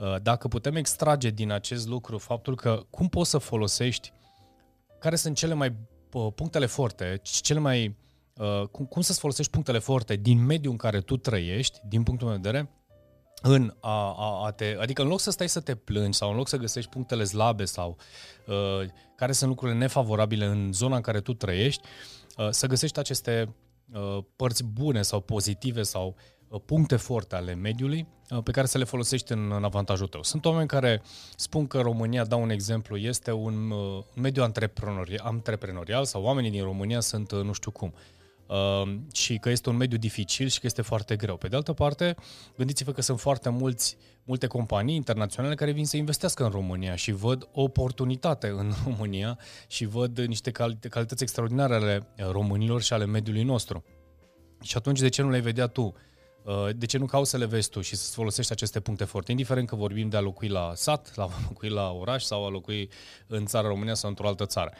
ă, 0.00 0.18
dacă 0.22 0.48
putem 0.48 0.76
extrage 0.76 1.30
din 1.30 1.50
acest 1.50 1.88
lucru 1.88 2.18
faptul 2.18 2.56
că 2.56 2.82
cum 2.90 3.08
poți 3.08 3.30
să 3.30 3.38
folosești, 3.38 4.12
care 4.98 5.16
sunt 5.16 5.36
cele 5.36 5.54
mai 5.54 5.74
punctele 6.34 6.66
forte, 6.66 7.20
cele 7.22 7.58
mai... 7.58 7.96
Ă, 8.38 8.66
cum, 8.66 8.84
cum 8.84 9.02
să-ți 9.02 9.18
folosești 9.18 9.52
punctele 9.52 9.78
forte 9.78 10.16
din 10.16 10.44
mediul 10.44 10.72
în 10.72 10.78
care 10.78 11.00
tu 11.00 11.16
trăiești, 11.16 11.80
din 11.88 12.02
punctul 12.02 12.28
meu 12.28 12.36
de 12.36 12.48
vedere, 12.48 12.70
în 13.42 13.74
a, 13.80 14.14
a, 14.18 14.44
a 14.46 14.50
te, 14.50 14.76
adică 14.80 15.02
în 15.02 15.08
loc 15.08 15.20
să 15.20 15.30
stai 15.30 15.48
să 15.48 15.60
te 15.60 15.74
plângi 15.74 16.16
sau 16.16 16.30
în 16.30 16.36
loc 16.36 16.48
să 16.48 16.56
găsești 16.56 16.90
punctele 16.90 17.24
slabe 17.24 17.64
sau 17.64 17.96
uh, 18.46 18.88
care 19.16 19.32
sunt 19.32 19.50
lucrurile 19.50 19.78
nefavorabile 19.78 20.44
în 20.44 20.72
zona 20.72 20.96
în 20.96 21.02
care 21.02 21.20
tu 21.20 21.34
trăiești, 21.34 21.82
uh, 21.84 22.19
să 22.50 22.66
găsești 22.66 22.98
aceste 22.98 23.54
uh, 23.92 24.24
părți 24.36 24.64
bune 24.64 25.02
sau 25.02 25.20
pozitive 25.20 25.82
sau 25.82 26.14
uh, 26.48 26.60
puncte 26.64 26.96
forte 26.96 27.34
ale 27.34 27.54
mediului 27.54 28.06
uh, 28.30 28.42
pe 28.42 28.50
care 28.50 28.66
să 28.66 28.78
le 28.78 28.84
folosești 28.84 29.32
în, 29.32 29.52
în 29.52 29.64
avantajul 29.64 30.06
tău. 30.06 30.22
Sunt 30.22 30.44
oameni 30.44 30.68
care 30.68 31.02
spun 31.36 31.66
că 31.66 31.80
România, 31.80 32.24
dau 32.24 32.42
un 32.42 32.50
exemplu, 32.50 32.96
este 32.96 33.32
un, 33.32 33.70
uh, 33.70 34.02
un 34.14 34.22
mediu 34.22 34.42
antreprenorial, 34.42 35.26
antreprenorial 35.26 36.04
sau 36.04 36.22
oamenii 36.22 36.50
din 36.50 36.62
România 36.62 37.00
sunt 37.00 37.30
uh, 37.30 37.42
nu 37.42 37.52
știu 37.52 37.70
cum. 37.70 37.92
Uh, 37.94 37.98
uh, 37.98 38.19
și 39.12 39.38
că 39.38 39.50
este 39.50 39.68
un 39.68 39.76
mediu 39.76 39.98
dificil 39.98 40.48
și 40.48 40.60
că 40.60 40.66
este 40.66 40.82
foarte 40.82 41.16
greu. 41.16 41.36
Pe 41.36 41.48
de 41.48 41.56
altă 41.56 41.72
parte, 41.72 42.14
gândiți-vă 42.56 42.92
că 42.92 43.02
sunt 43.02 43.20
foarte 43.20 43.48
mulți, 43.48 43.96
multe 44.24 44.46
companii 44.46 44.94
internaționale 44.94 45.54
care 45.54 45.72
vin 45.72 45.86
să 45.86 45.96
investească 45.96 46.44
în 46.44 46.50
România 46.50 46.94
și 46.94 47.12
văd 47.12 47.48
o 47.52 47.62
oportunitate 47.62 48.46
în 48.46 48.72
România 48.84 49.38
și 49.66 49.84
văd 49.84 50.18
niște 50.18 50.50
calități 50.50 51.22
extraordinare 51.22 51.74
ale 51.74 52.06
românilor 52.16 52.82
și 52.82 52.92
ale 52.92 53.06
mediului 53.06 53.42
nostru. 53.42 53.84
Și 54.62 54.76
atunci 54.76 55.00
de 55.00 55.08
ce 55.08 55.22
nu 55.22 55.30
le 55.30 55.40
vedea 55.40 55.66
tu? 55.66 55.94
Uh, 56.44 56.68
de 56.76 56.86
ce 56.86 56.98
nu 56.98 57.06
cauți 57.06 57.30
să 57.30 57.36
le 57.36 57.44
vezi 57.44 57.68
tu 57.68 57.80
și 57.80 57.96
să 57.96 58.12
folosești 58.12 58.52
aceste 58.52 58.80
puncte 58.80 59.04
forte, 59.04 59.30
indiferent 59.30 59.68
că 59.68 59.76
vorbim 59.76 60.08
de 60.08 60.16
a 60.16 60.20
locui 60.20 60.48
la 60.48 60.72
sat, 60.74 61.16
la 61.16 61.24
a 61.24 61.40
locui 61.48 61.68
la 61.68 61.90
oraș 61.90 62.22
sau 62.22 62.46
a 62.46 62.48
locui 62.48 62.90
în 63.26 63.46
țara 63.46 63.68
România 63.68 63.94
sau 63.94 64.08
într-o 64.08 64.28
altă 64.28 64.46
țară. 64.46 64.72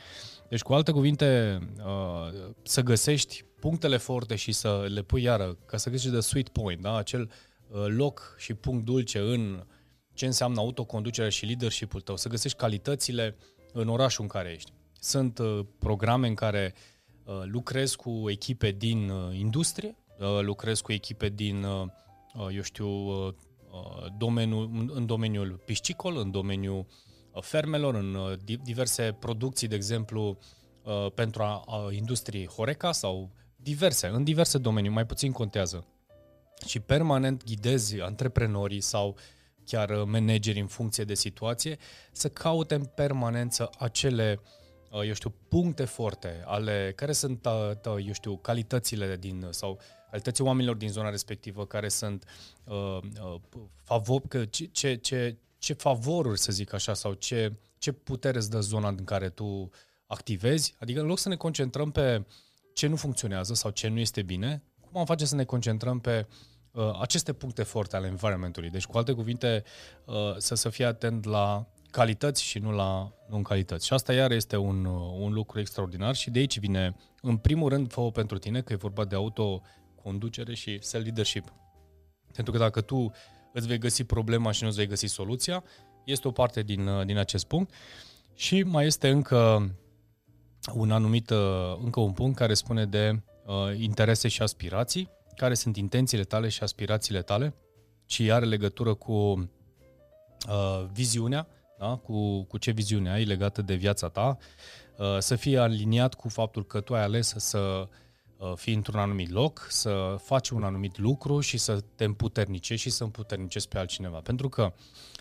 Deci, 0.48 0.62
cu 0.62 0.72
alte 0.72 0.92
cuvinte, 0.92 1.58
uh, 1.78 2.52
să 2.62 2.80
găsești 2.80 3.44
punctele 3.60 3.96
forte 3.96 4.36
și 4.36 4.52
să 4.52 4.86
le 4.88 5.02
pui 5.02 5.22
iară, 5.22 5.56
ca 5.66 5.76
să 5.76 5.90
găsești 5.90 6.14
de 6.14 6.20
sweet 6.20 6.48
point, 6.48 6.80
da? 6.80 6.96
acel 6.96 7.30
uh, 7.68 7.84
loc 7.86 8.34
și 8.38 8.54
punct 8.54 8.84
dulce 8.84 9.18
în 9.18 9.66
ce 10.14 10.26
înseamnă 10.26 10.60
autoconducerea 10.60 11.30
și 11.30 11.44
leadership-ul 11.44 12.00
tău, 12.00 12.16
să 12.16 12.28
găsești 12.28 12.58
calitățile 12.58 13.36
în 13.72 13.88
orașul 13.88 14.22
în 14.22 14.28
care 14.28 14.50
ești. 14.50 14.72
Sunt 15.00 15.40
programe 15.78 16.28
în 16.28 16.34
care 16.34 16.74
lucrezi 17.44 17.96
cu 17.96 18.24
echipe 18.30 18.70
din 18.70 19.12
industrie, 19.32 19.94
Uh, 19.94 19.99
lucrez 20.40 20.80
cu 20.80 20.92
echipe 20.92 21.28
din, 21.28 21.62
uh, 21.62 21.86
uh, 22.34 22.54
eu 22.54 22.62
știu, 22.62 22.88
domeniul, 24.18 24.90
în 24.94 25.06
domeniul 25.06 25.62
piscicol, 25.64 26.16
în 26.16 26.30
domeniul 26.30 26.86
fermelor, 27.40 27.94
în 27.94 28.38
diverse 28.62 29.16
producții, 29.18 29.68
de 29.68 29.74
exemplu, 29.74 30.38
pentru 31.14 31.42
a, 31.42 31.64
a 31.66 31.92
industriei 31.92 32.46
Horeca 32.46 32.92
sau 32.92 33.30
diverse, 33.56 34.06
în 34.06 34.24
diverse 34.24 34.58
domenii, 34.58 34.90
mai 34.90 35.06
puțin 35.06 35.32
contează. 35.32 35.86
Și 36.66 36.80
permanent 36.80 37.44
ghidezi 37.44 38.00
antreprenorii 38.00 38.80
sau 38.80 39.16
chiar 39.64 40.04
manageri 40.04 40.60
în 40.60 40.66
funcție 40.66 41.04
de 41.04 41.14
situație 41.14 41.78
să 42.12 42.28
caute 42.28 42.74
în 42.74 42.84
permanență 42.84 43.70
acele 43.78 44.40
eu 45.06 45.12
știu, 45.12 45.34
puncte 45.48 45.84
forte 45.84 46.42
ale 46.44 46.92
care 46.96 47.12
sunt, 47.12 47.46
eu 47.84 48.12
știu, 48.12 48.36
calitățile 48.36 49.16
din 49.16 49.46
sau 49.50 49.80
calității 50.10 50.44
oamenilor 50.44 50.76
din 50.76 50.88
zona 50.88 51.10
respectivă 51.10 51.66
care 51.66 51.88
sunt 51.88 52.24
uh, 52.64 52.98
uh, 53.22 53.40
favor, 53.82 54.22
că 54.28 54.44
ce, 54.44 54.64
ce, 54.64 54.94
ce, 54.94 55.36
ce 55.58 55.72
favoruri, 55.72 56.38
să 56.38 56.52
zic 56.52 56.72
așa, 56.72 56.94
sau 56.94 57.12
ce, 57.12 57.52
ce 57.78 57.92
putere 57.92 58.38
îți 58.38 58.50
dă 58.50 58.60
zona 58.60 58.88
în 58.88 59.04
care 59.04 59.28
tu 59.28 59.70
activezi. 60.06 60.74
Adică 60.78 61.00
în 61.00 61.06
loc 61.06 61.18
să 61.18 61.28
ne 61.28 61.36
concentrăm 61.36 61.90
pe 61.90 62.24
ce 62.72 62.86
nu 62.86 62.96
funcționează 62.96 63.54
sau 63.54 63.70
ce 63.70 63.88
nu 63.88 63.98
este 63.98 64.22
bine, 64.22 64.62
cum 64.90 65.00
am 65.00 65.06
face 65.06 65.24
să 65.24 65.34
ne 65.34 65.44
concentrăm 65.44 66.00
pe 66.00 66.26
uh, 66.70 66.98
aceste 67.00 67.32
puncte 67.32 67.62
forte 67.62 67.96
ale 67.96 68.06
environmentului. 68.06 68.70
Deci, 68.70 68.86
cu 68.86 68.96
alte 68.96 69.12
cuvinte, 69.12 69.64
uh, 70.04 70.36
să, 70.36 70.54
să 70.54 70.68
fie 70.68 70.84
atent 70.84 71.24
la 71.24 71.66
calități 71.90 72.42
și 72.42 72.58
nu 72.58 72.72
la 72.72 73.12
non 73.28 73.42
calități. 73.42 73.86
Și 73.86 73.92
asta 73.92 74.12
iar 74.12 74.30
este 74.30 74.56
un, 74.56 74.84
uh, 74.84 75.16
un 75.18 75.32
lucru 75.32 75.60
extraordinar 75.60 76.14
și 76.14 76.30
de 76.30 76.38
aici 76.38 76.58
vine, 76.58 76.96
în 77.20 77.36
primul 77.36 77.68
rând, 77.68 77.92
fă 77.92 78.10
pentru 78.10 78.38
tine, 78.38 78.60
că 78.60 78.72
e 78.72 78.76
vorba 78.76 79.04
de 79.04 79.14
auto 79.14 79.62
conducere 80.02 80.54
și 80.54 80.78
self-leadership. 80.82 81.52
Pentru 82.32 82.52
că 82.52 82.58
dacă 82.58 82.80
tu 82.80 83.12
îți 83.52 83.66
vei 83.66 83.78
găsi 83.78 84.04
problema 84.04 84.50
și 84.50 84.62
nu 84.62 84.68
îți 84.68 84.76
vei 84.76 84.86
găsi 84.86 85.06
soluția, 85.06 85.64
este 86.04 86.28
o 86.28 86.30
parte 86.30 86.62
din, 86.62 86.86
uh, 86.86 87.06
din 87.06 87.18
acest 87.18 87.46
punct. 87.46 87.72
Și 88.34 88.62
mai 88.62 88.86
este 88.86 89.08
încă 89.08 89.70
un 90.74 90.90
anumit, 90.90 91.30
uh, 91.30 91.76
încă 91.82 92.00
un 92.00 92.12
punct 92.12 92.36
care 92.36 92.54
spune 92.54 92.86
de 92.86 93.22
uh, 93.46 93.78
interese 93.78 94.28
și 94.28 94.42
aspirații, 94.42 95.10
care 95.36 95.54
sunt 95.54 95.76
intențiile 95.76 96.24
tale 96.24 96.48
și 96.48 96.62
aspirațiile 96.62 97.22
tale, 97.22 97.54
și 98.06 98.32
are 98.32 98.44
legătură 98.44 98.94
cu 98.94 99.12
uh, 99.12 100.84
viziunea, 100.92 101.46
da? 101.78 101.96
cu, 101.96 102.42
cu 102.42 102.58
ce 102.58 102.70
viziune 102.70 103.10
ai 103.10 103.24
legată 103.24 103.62
de 103.62 103.74
viața 103.74 104.08
ta, 104.08 104.38
uh, 104.96 105.18
să 105.18 105.36
fie 105.36 105.58
aliniat 105.58 106.14
cu 106.14 106.28
faptul 106.28 106.66
că 106.66 106.80
tu 106.80 106.94
ai 106.94 107.02
ales 107.02 107.34
să 107.36 107.88
uh, 108.40 108.52
fii 108.54 108.74
într-un 108.74 108.98
anumit 108.98 109.30
loc, 109.30 109.66
să 109.68 110.16
faci 110.22 110.48
un 110.48 110.62
anumit 110.62 110.98
lucru 110.98 111.40
și 111.40 111.58
să 111.58 111.80
te 111.94 112.04
împuternicești 112.04 112.88
și 112.88 112.94
să 112.94 113.04
împuternicești 113.04 113.68
pe 113.68 113.78
altcineva. 113.78 114.18
Pentru 114.18 114.48
că 114.48 114.72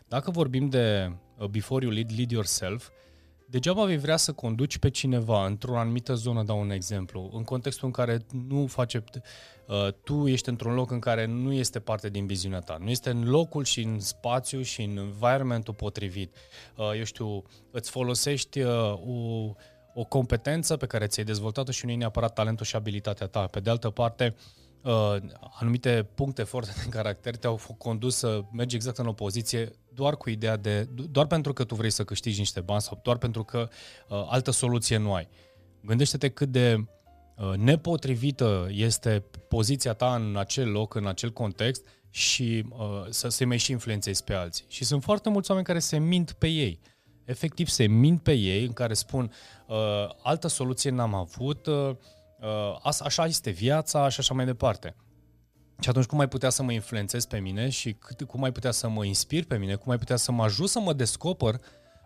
dacă 0.08 0.32
vorbim 0.32 0.70
de 0.70 1.12
uh, 1.38 1.48
before 1.48 1.86
you 1.86 1.94
lead, 1.94 2.12
lead 2.16 2.32
yourself, 2.32 2.88
uh, 2.88 2.94
Degeaba 3.50 3.86
vei 3.86 3.98
vrea 3.98 4.18
să 4.18 4.34
conduci 4.34 4.78
pe 4.78 4.90
cineva 4.90 5.46
într-o 5.46 5.78
anumită 5.78 6.14
zonă, 6.14 6.44
dau 6.44 6.60
un 6.60 6.70
exemplu, 6.70 7.30
în 7.34 7.44
contextul 7.44 7.86
în 7.86 7.92
care 7.94 8.26
nu 8.48 8.68
face, 8.68 9.04
uh, 9.68 9.88
tu 10.04 10.28
ești 10.28 10.50
într-un 10.50 10.74
loc 10.74 10.92
în 10.92 11.00
care 11.00 11.26
nu 11.26 11.54
este 11.54 11.80
parte 11.80 12.10
din 12.10 12.26
viziunea 12.26 12.60
ta, 12.60 12.78
nu 12.82 12.90
este 12.90 13.10
în 13.10 13.30
locul 13.30 13.64
și 13.64 13.82
în 13.82 14.00
spațiu 14.00 14.62
și 14.62 14.82
în 14.82 14.98
environmentul 14.98 15.74
potrivit. 15.74 16.36
Uh, 16.76 16.92
eu 16.98 17.04
știu, 17.04 17.44
îți 17.72 17.90
folosești 17.90 18.60
uh, 18.60 18.94
o, 19.08 19.54
o 19.94 20.04
competență 20.04 20.78
pe 20.78 20.86
care 20.86 21.08
ți-ai 21.08 21.26
dezvoltat-o 21.26 21.72
și 21.72 21.86
nu 21.86 21.92
e 21.92 21.96
neapărat 21.96 22.34
talentul 22.34 22.66
și 22.66 22.76
abilitatea 22.76 23.28
ta. 23.28 23.46
Pe 23.46 23.60
de 23.60 23.70
altă 23.70 23.90
parte, 23.90 24.36
uh, 24.38 24.60
uh, 24.82 25.16
anumite 25.60 26.08
puncte 26.16 26.44
forte 26.44 26.72
de 26.84 26.90
caracter 26.90 27.36
te-au 27.36 27.60
condus 27.78 28.16
să 28.16 28.42
mergi 28.52 28.76
exact 28.76 28.98
în 28.98 29.08
opoziție 29.08 29.72
doar 29.94 30.18
cu 30.18 30.30
ideea 30.30 30.58
de, 30.58 30.84
doar 31.10 31.28
pentru 31.28 31.54
că 31.54 31.64
tu 31.64 31.76
vrei 31.76 31.90
să 31.90 32.04
câștigi 32.04 32.40
niște 32.40 32.62
bani 32.62 32.82
sau 32.82 33.00
doar 33.04 33.18
pentru 33.18 33.44
că 33.44 33.70
uh, 34.10 34.26
altă 34.30 34.52
soluție 34.52 34.98
nu 34.98 35.14
ai. 35.14 35.28
Gândește-te 35.82 36.30
cât 36.30 36.50
de 36.50 36.76
uh, 37.38 37.58
nepotrivită 37.58 38.68
este 38.72 39.24
poziția 39.48 39.94
ta 39.94 40.16
în 40.16 40.38
acel 40.38 40.72
loc, 40.72 40.96
în 40.96 41.08
acel 41.08 41.32
context 41.32 41.88
și 42.10 42.66
uh, 42.70 43.06
să 43.10 43.30
se 43.30 43.46
mai 43.46 43.58
și 43.58 43.72
influențezi 43.72 44.24
pe 44.24 44.34
alții. 44.34 44.66
Și 44.68 44.84
sunt 44.84 45.04
foarte 45.04 45.30
mulți 45.30 45.50
oameni 45.50 45.68
care 45.68 45.80
se 45.80 45.98
mint 45.98 46.32
pe 46.32 46.48
ei. 46.48 46.80
Efectiv, 47.30 47.68
se 47.68 47.86
mint 47.86 48.22
pe 48.22 48.34
ei, 48.34 48.66
în 48.66 48.74
care 48.74 48.94
spun 48.94 49.32
uh, 49.68 49.76
altă 50.24 50.48
soluție 50.48 50.90
n-am 50.90 51.14
avut, 51.14 51.66
uh, 51.66 51.96
uh, 52.40 53.00
așa 53.04 53.26
este 53.26 53.50
viața 53.50 54.10
și 54.10 54.20
așa 54.20 54.34
mai 54.34 54.46
departe. 54.46 54.96
Și 55.80 55.90
atunci 55.90 56.06
cum 56.06 56.18
mai 56.18 56.28
putea 56.28 56.50
să 56.50 56.64
mă 56.64 56.72
influențez 56.72 57.26
pe 57.26 57.40
mine 57.40 57.70
și 57.70 57.94
cât, 57.94 58.22
cum 58.28 58.40
mai 58.40 58.52
putea 58.52 58.72
să 58.72 58.90
mă 58.90 59.06
inspir 59.06 59.46
pe 59.46 59.58
mine, 59.58 59.76
cum 59.76 59.86
mai 59.88 59.98
putea 59.98 60.16
să 60.16 60.32
mă 60.32 60.44
ajut 60.44 60.70
să 60.70 60.80
mă 60.80 60.94
descoper 60.94 61.56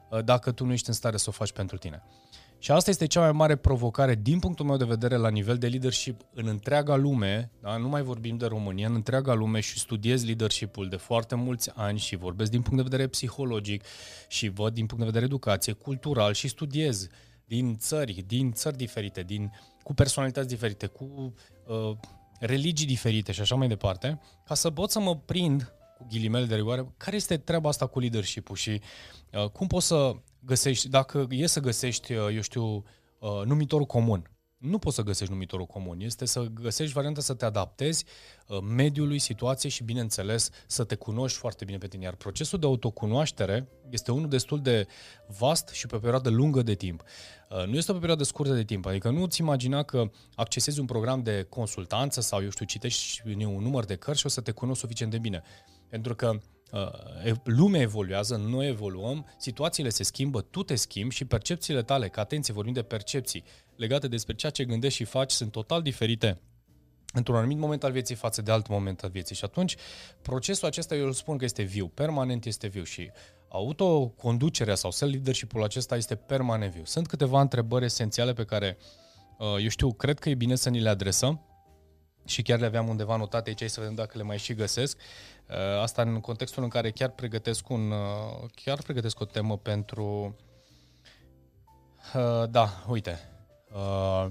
uh, 0.09 0.23
dacă 0.23 0.51
tu 0.51 0.65
nu 0.65 0.71
ești 0.71 0.89
în 0.89 0.93
stare 0.95 1.17
să 1.17 1.25
o 1.29 1.31
faci 1.31 1.51
pentru 1.51 1.77
tine. 1.77 2.03
Și 2.63 2.72
asta 2.72 2.89
este 2.89 3.05
cea 3.05 3.20
mai 3.20 3.32
mare 3.32 3.55
provocare 3.55 4.15
din 4.15 4.39
punctul 4.39 4.65
meu 4.65 4.77
de 4.77 4.86
vedere 4.86 5.15
la 5.15 5.29
nivel 5.29 5.58
de 5.58 5.67
leadership 5.67 6.22
în 6.34 6.48
întreaga 6.48 6.96
lume, 6.96 7.51
da? 7.62 7.77
nu 7.77 7.88
mai 7.88 8.01
vorbim 8.01 8.38
de 8.38 8.46
România, 8.46 8.88
în 8.88 8.93
întreaga 8.93 9.34
lume 9.34 9.60
și 9.60 9.79
studiez 9.79 10.25
leadership-ul 10.25 10.89
de 10.89 10.96
foarte 10.96 11.36
mulți 11.36 11.72
ani 11.75 12.00
și 12.00 12.15
vorbesc 12.15 12.51
din 12.51 12.62
punct 12.62 12.77
de 12.77 12.89
vedere 12.89 13.08
psihologic 13.08 13.84
și 14.27 14.48
văd 14.48 14.74
din 14.74 14.86
punct 14.86 15.03
de 15.03 15.10
vedere 15.10 15.25
educație, 15.25 15.74
cultural 15.74 16.34
și 16.34 16.48
studiez 16.48 17.08
din 17.46 17.77
țări, 17.77 18.24
din 18.27 18.51
țări 18.51 18.77
diferite, 18.77 19.22
din 19.22 19.43
uh, 19.43 19.74
cu 19.84 19.93
personalități 19.93 20.48
diferite, 20.48 20.86
cu 20.88 21.34
uh, 21.67 21.98
religii 22.39 22.88
diferite 22.88 23.32
și 23.32 23.41
așa 23.41 23.55
mai 23.55 23.67
departe, 23.67 24.20
ca 24.46 24.53
să 24.53 24.72
pot 24.72 24.91
să 24.91 25.00
mă 25.00 25.15
prind 25.15 25.74
cu 25.98 26.05
ghilimele 26.10 26.46
de 26.46 26.55
rigoare, 26.55 26.93
care 26.98 27.15
este 27.15 27.38
treaba 27.38 27.70
asta 27.70 27.86
cu 27.86 28.00
leadership-ul 28.00 28.55
și 28.55 28.82
uh, 29.34 29.50
cum 29.50 29.67
poți 29.67 29.88
să 29.88 30.15
găsești, 30.45 30.89
dacă 30.89 31.27
e 31.29 31.47
să 31.47 31.59
găsești, 31.59 32.13
uh, 32.13 32.35
eu 32.35 32.41
știu, 32.41 32.83
uh, 33.19 33.41
numitorul 33.45 33.85
comun 33.85 34.33
nu 34.63 34.79
poți 34.79 34.95
să 34.95 35.01
găsești 35.01 35.33
numitorul 35.33 35.65
comun. 35.65 36.00
Este 36.00 36.25
să 36.25 36.41
găsești 36.62 36.93
varianta 36.93 37.21
să 37.21 37.33
te 37.33 37.45
adaptezi 37.45 38.05
uh, 38.47 38.57
mediului, 38.62 39.19
situației 39.19 39.71
și, 39.71 39.83
bineînțeles, 39.83 40.50
să 40.67 40.83
te 40.83 40.95
cunoști 40.95 41.38
foarte 41.38 41.65
bine 41.65 41.77
pe 41.77 41.88
tine. 41.88 42.03
Iar 42.03 42.15
procesul 42.15 42.59
de 42.59 42.65
autocunoaștere 42.65 43.67
este 43.89 44.12
unul 44.12 44.29
destul 44.29 44.62
de 44.62 44.88
vast 45.38 45.67
și 45.69 45.88
pe 45.88 45.95
o 45.95 46.00
perioadă 46.00 46.29
lungă 46.29 46.62
de 46.62 46.73
timp. 46.73 47.03
Uh, 47.50 47.67
nu 47.67 47.75
este 47.75 47.91
o 47.91 47.97
perioadă 47.97 48.23
scurtă 48.23 48.53
de 48.53 48.63
timp, 48.63 48.85
adică 48.85 49.09
nu-ți 49.09 49.41
imagina 49.41 49.83
că 49.83 50.12
accesezi 50.35 50.79
un 50.79 50.85
program 50.85 51.23
de 51.23 51.45
consultanță 51.50 52.21
sau, 52.21 52.43
eu 52.43 52.50
știu, 52.50 52.65
citești 52.65 53.21
un 53.25 53.63
număr 53.63 53.85
de 53.85 53.95
cărți 53.95 54.19
și 54.19 54.25
o 54.25 54.29
să 54.29 54.41
te 54.41 54.51
cunoști 54.51 54.81
suficient 54.81 55.12
de 55.12 55.17
bine. 55.17 55.43
Pentru 55.93 56.15
că 56.15 56.39
uh, 56.71 57.35
lumea 57.43 57.81
evoluează, 57.81 58.35
noi 58.35 58.67
evoluăm, 58.67 59.25
situațiile 59.38 59.89
se 59.89 60.03
schimbă, 60.03 60.41
tu 60.41 60.63
te 60.63 60.75
schimbi 60.75 61.13
și 61.13 61.25
percepțiile 61.25 61.83
tale, 61.83 62.09
că 62.09 62.19
atenție, 62.19 62.53
vorbim 62.53 62.73
de 62.73 62.81
percepții, 62.81 63.43
legate 63.75 64.07
despre 64.07 64.35
ceea 64.35 64.51
ce 64.51 64.65
gândești 64.65 64.97
și 64.97 65.03
faci 65.03 65.31
sunt 65.31 65.51
total 65.51 65.81
diferite 65.81 66.41
într-un 67.13 67.35
anumit 67.35 67.57
moment 67.57 67.83
al 67.83 67.91
vieții 67.91 68.15
față 68.15 68.41
de 68.41 68.51
alt 68.51 68.67
moment 68.67 69.03
al 69.03 69.09
vieții. 69.09 69.35
Și 69.35 69.43
atunci, 69.43 69.75
procesul 70.21 70.67
acesta, 70.67 70.95
eu 70.95 71.05
îl 71.05 71.13
spun 71.13 71.38
că 71.38 71.45
este 71.45 71.63
viu, 71.63 71.88
permanent 71.88 72.45
este 72.45 72.67
viu 72.67 72.83
și 72.83 73.12
autoconducerea 73.50 74.75
sau 74.75 74.91
self-leadership-ul 74.91 75.63
acesta 75.63 75.95
este 75.95 76.15
permanent 76.15 76.73
viu. 76.73 76.85
Sunt 76.85 77.07
câteva 77.07 77.41
întrebări 77.41 77.85
esențiale 77.85 78.33
pe 78.33 78.43
care, 78.43 78.77
uh, 79.38 79.47
eu 79.62 79.67
știu, 79.67 79.93
cred 79.93 80.19
că 80.19 80.29
e 80.29 80.35
bine 80.35 80.55
să 80.55 80.69
ni 80.69 80.79
le 80.79 80.89
adresăm 80.89 81.52
și 82.25 82.41
chiar 82.41 82.59
le 82.59 82.65
aveam 82.65 82.87
undeva 82.87 83.15
notate 83.15 83.49
aici 83.49 83.69
să 83.69 83.79
vedem 83.79 83.95
dacă 83.95 84.17
le 84.17 84.23
mai 84.23 84.37
și 84.37 84.53
găsesc. 84.53 84.97
Uh, 85.49 85.81
asta 85.81 86.01
în 86.01 86.19
contextul 86.19 86.63
în 86.63 86.69
care 86.69 86.91
chiar 86.91 87.09
pregătesc 87.09 87.69
un, 87.69 87.91
uh, 87.91 88.49
chiar 88.55 88.81
pregătesc 88.81 89.19
o 89.19 89.25
temă 89.25 89.57
pentru 89.57 90.35
da, 92.49 92.83
uite, 92.87 93.33
Uh, 93.73 94.25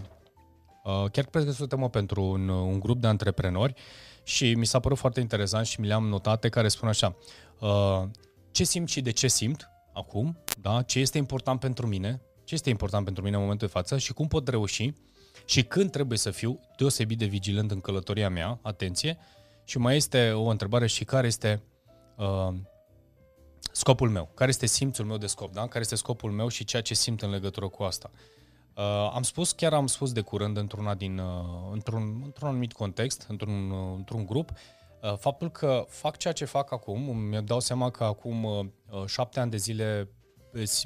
uh, 0.85 1.11
chiar 1.11 1.25
pregătesc 1.25 1.61
o 1.61 1.67
temă 1.67 1.89
pentru 1.89 2.23
un, 2.23 2.49
un 2.49 2.81
grup 2.81 3.01
de 3.01 3.07
antreprenori 3.07 3.75
și 4.23 4.55
mi 4.55 4.67
s-a 4.67 4.81
părut 4.81 4.99
foarte 4.99 5.21
interesant 5.21 5.67
și 5.67 5.81
mi 5.81 5.87
le-am 5.87 6.07
notate 6.07 6.49
care 6.49 6.69
spun 6.69 6.89
așa 6.89 7.17
uh, 7.59 8.03
ce 8.51 8.65
simt 8.65 8.89
și 8.89 9.01
de 9.01 9.11
ce 9.11 9.29
simt 9.29 9.71
acum, 9.93 10.39
da? 10.61 10.83
ce 10.83 10.99
este 10.99 11.19
important 11.19 11.61
pentru 11.61 11.87
mine, 11.87 12.23
ce 12.45 12.55
este 12.55 12.71
important 12.71 13.05
pentru 13.05 13.23
mine 13.23 13.37
în 13.37 13.43
momentul 13.43 13.67
de 13.67 13.73
față 13.73 13.99
și 13.99 14.13
cum 14.13 14.29
pot 14.29 14.49
reuși 14.49 14.93
și 15.45 15.65
când 15.65 15.91
trebuie 15.91 16.19
să 16.19 16.31
fiu 16.31 16.61
deosebit 16.77 17.19
de 17.19 17.25
vigilent 17.25 17.71
în 17.71 17.81
călătoria 17.81 18.29
mea, 18.29 18.59
atenție, 18.63 19.19
și 19.65 19.79
mai 19.79 19.97
este 19.97 20.31
o 20.31 20.47
întrebare 20.47 20.87
și 20.87 21.05
care 21.05 21.27
este 21.27 21.63
uh, 22.17 22.55
scopul 23.73 24.09
meu, 24.09 24.31
care 24.35 24.51
este 24.51 24.67
simțul 24.67 25.05
meu 25.05 25.17
de 25.17 25.27
scop, 25.27 25.53
da? 25.53 25.61
care 25.61 25.81
este 25.81 25.95
scopul 25.95 26.31
meu 26.31 26.49
și 26.49 26.65
ceea 26.65 26.83
ce 26.83 26.95
simt 26.95 27.23
în 27.23 27.31
legătură 27.31 27.69
cu 27.69 27.83
asta. 27.83 28.11
Uh, 28.15 28.21
Uh, 28.77 29.11
am 29.15 29.23
spus, 29.23 29.53
chiar 29.53 29.73
am 29.73 29.87
spus 29.87 30.13
de 30.13 30.21
curând 30.21 30.57
într-una 30.57 30.95
din, 30.95 31.19
uh, 31.19 31.45
într-un, 31.73 32.21
într-un 32.25 32.49
anumit 32.49 32.73
context, 32.73 33.25
într-un, 33.29 33.71
uh, 33.71 33.95
într-un 33.97 34.27
grup, 34.27 34.51
uh, 34.51 35.17
faptul 35.19 35.51
că 35.51 35.85
fac 35.89 36.17
ceea 36.17 36.33
ce 36.33 36.45
fac 36.45 36.73
acum, 36.73 37.17
mi 37.17 37.43
dau 37.43 37.61
seama 37.61 37.91
că 37.91 38.05
acum 38.05 38.45
uh, 38.45 38.65
uh, 38.91 39.05
șapte 39.07 39.41
ani 39.41 39.51
de 39.51 39.57
zile 39.57 40.09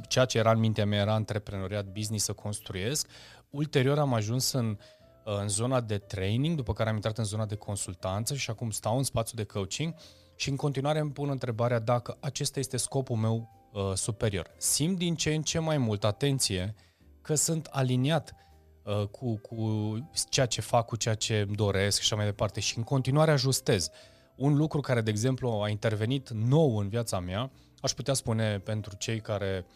ceea 0.08 0.24
ce 0.24 0.38
era 0.38 0.50
în 0.50 0.58
mintea 0.58 0.86
mea 0.86 1.00
era 1.00 1.12
antreprenoriat, 1.12 1.84
business 1.84 2.24
să 2.24 2.32
construiesc. 2.32 3.08
Ulterior 3.50 3.98
am 3.98 4.14
ajuns 4.14 4.52
în, 4.52 4.78
uh, 5.24 5.38
în 5.40 5.48
zona 5.48 5.80
de 5.80 5.98
training, 5.98 6.56
după 6.56 6.72
care 6.72 6.88
am 6.88 6.94
intrat 6.94 7.18
în 7.18 7.24
zona 7.24 7.46
de 7.46 7.54
consultanță 7.54 8.34
și 8.34 8.50
acum 8.50 8.70
stau 8.70 8.96
în 8.96 9.02
spațiu 9.02 9.36
de 9.36 9.44
coaching 9.44 9.94
și 10.36 10.48
în 10.48 10.56
continuare 10.56 10.98
îmi 10.98 11.12
pun 11.12 11.28
întrebarea 11.28 11.78
dacă 11.78 12.16
acesta 12.20 12.58
este 12.58 12.76
scopul 12.76 13.16
meu 13.16 13.50
uh, 13.72 13.92
superior. 13.94 14.50
Simt 14.56 14.98
din 14.98 15.14
ce 15.14 15.34
în 15.34 15.42
ce 15.42 15.58
mai 15.58 15.78
mult 15.78 16.04
atenție 16.04 16.74
că 17.22 17.34
sunt 17.34 17.66
aliniat 17.66 18.34
uh, 18.82 19.06
cu, 19.06 19.38
cu 19.38 20.10
ceea 20.30 20.46
ce 20.46 20.60
fac, 20.60 20.86
cu 20.86 20.96
ceea 20.96 21.14
ce 21.14 21.40
îmi 21.40 21.56
doresc 21.56 21.96
și 21.96 22.02
așa 22.02 22.16
mai 22.16 22.24
departe 22.24 22.60
și 22.60 22.78
în 22.78 22.84
continuare 22.84 23.30
ajustez. 23.30 23.90
Un 24.36 24.56
lucru 24.56 24.80
care, 24.80 25.00
de 25.00 25.10
exemplu, 25.10 25.48
a 25.48 25.68
intervenit 25.68 26.30
nou 26.30 26.76
în 26.76 26.88
viața 26.88 27.20
mea, 27.20 27.50
aș 27.80 27.92
putea 27.92 28.14
spune 28.14 28.58
pentru 28.58 28.96
cei 28.96 29.20
care 29.20 29.66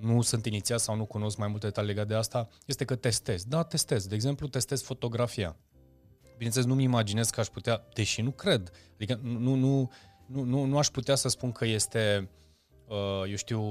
nu 0.00 0.22
sunt 0.22 0.46
inițiați 0.46 0.84
sau 0.84 0.96
nu 0.96 1.04
cunosc 1.04 1.36
mai 1.36 1.48
multe 1.48 1.66
detalii 1.66 1.88
legate 1.88 2.08
de 2.08 2.14
asta, 2.14 2.48
este 2.66 2.84
că 2.84 2.96
testez. 2.96 3.44
Da, 3.44 3.62
testez. 3.62 4.06
De 4.06 4.14
exemplu, 4.14 4.48
testez 4.48 4.82
fotografia. 4.82 5.56
Bineînțeles, 6.32 6.68
nu-mi 6.68 6.82
imaginez 6.82 7.30
că 7.30 7.40
aș 7.40 7.46
putea, 7.46 7.84
deși 7.94 8.22
nu 8.22 8.30
cred, 8.30 8.70
adică 8.94 9.20
nu, 9.22 9.54
nu, 9.54 9.90
nu, 10.26 10.42
nu, 10.42 10.64
nu 10.64 10.78
aș 10.78 10.88
putea 10.88 11.14
să 11.14 11.28
spun 11.28 11.52
că 11.52 11.64
este 11.64 12.18
uh, 12.22 12.28
Uh, 12.28 12.45
eu 13.28 13.36
știu, 13.36 13.62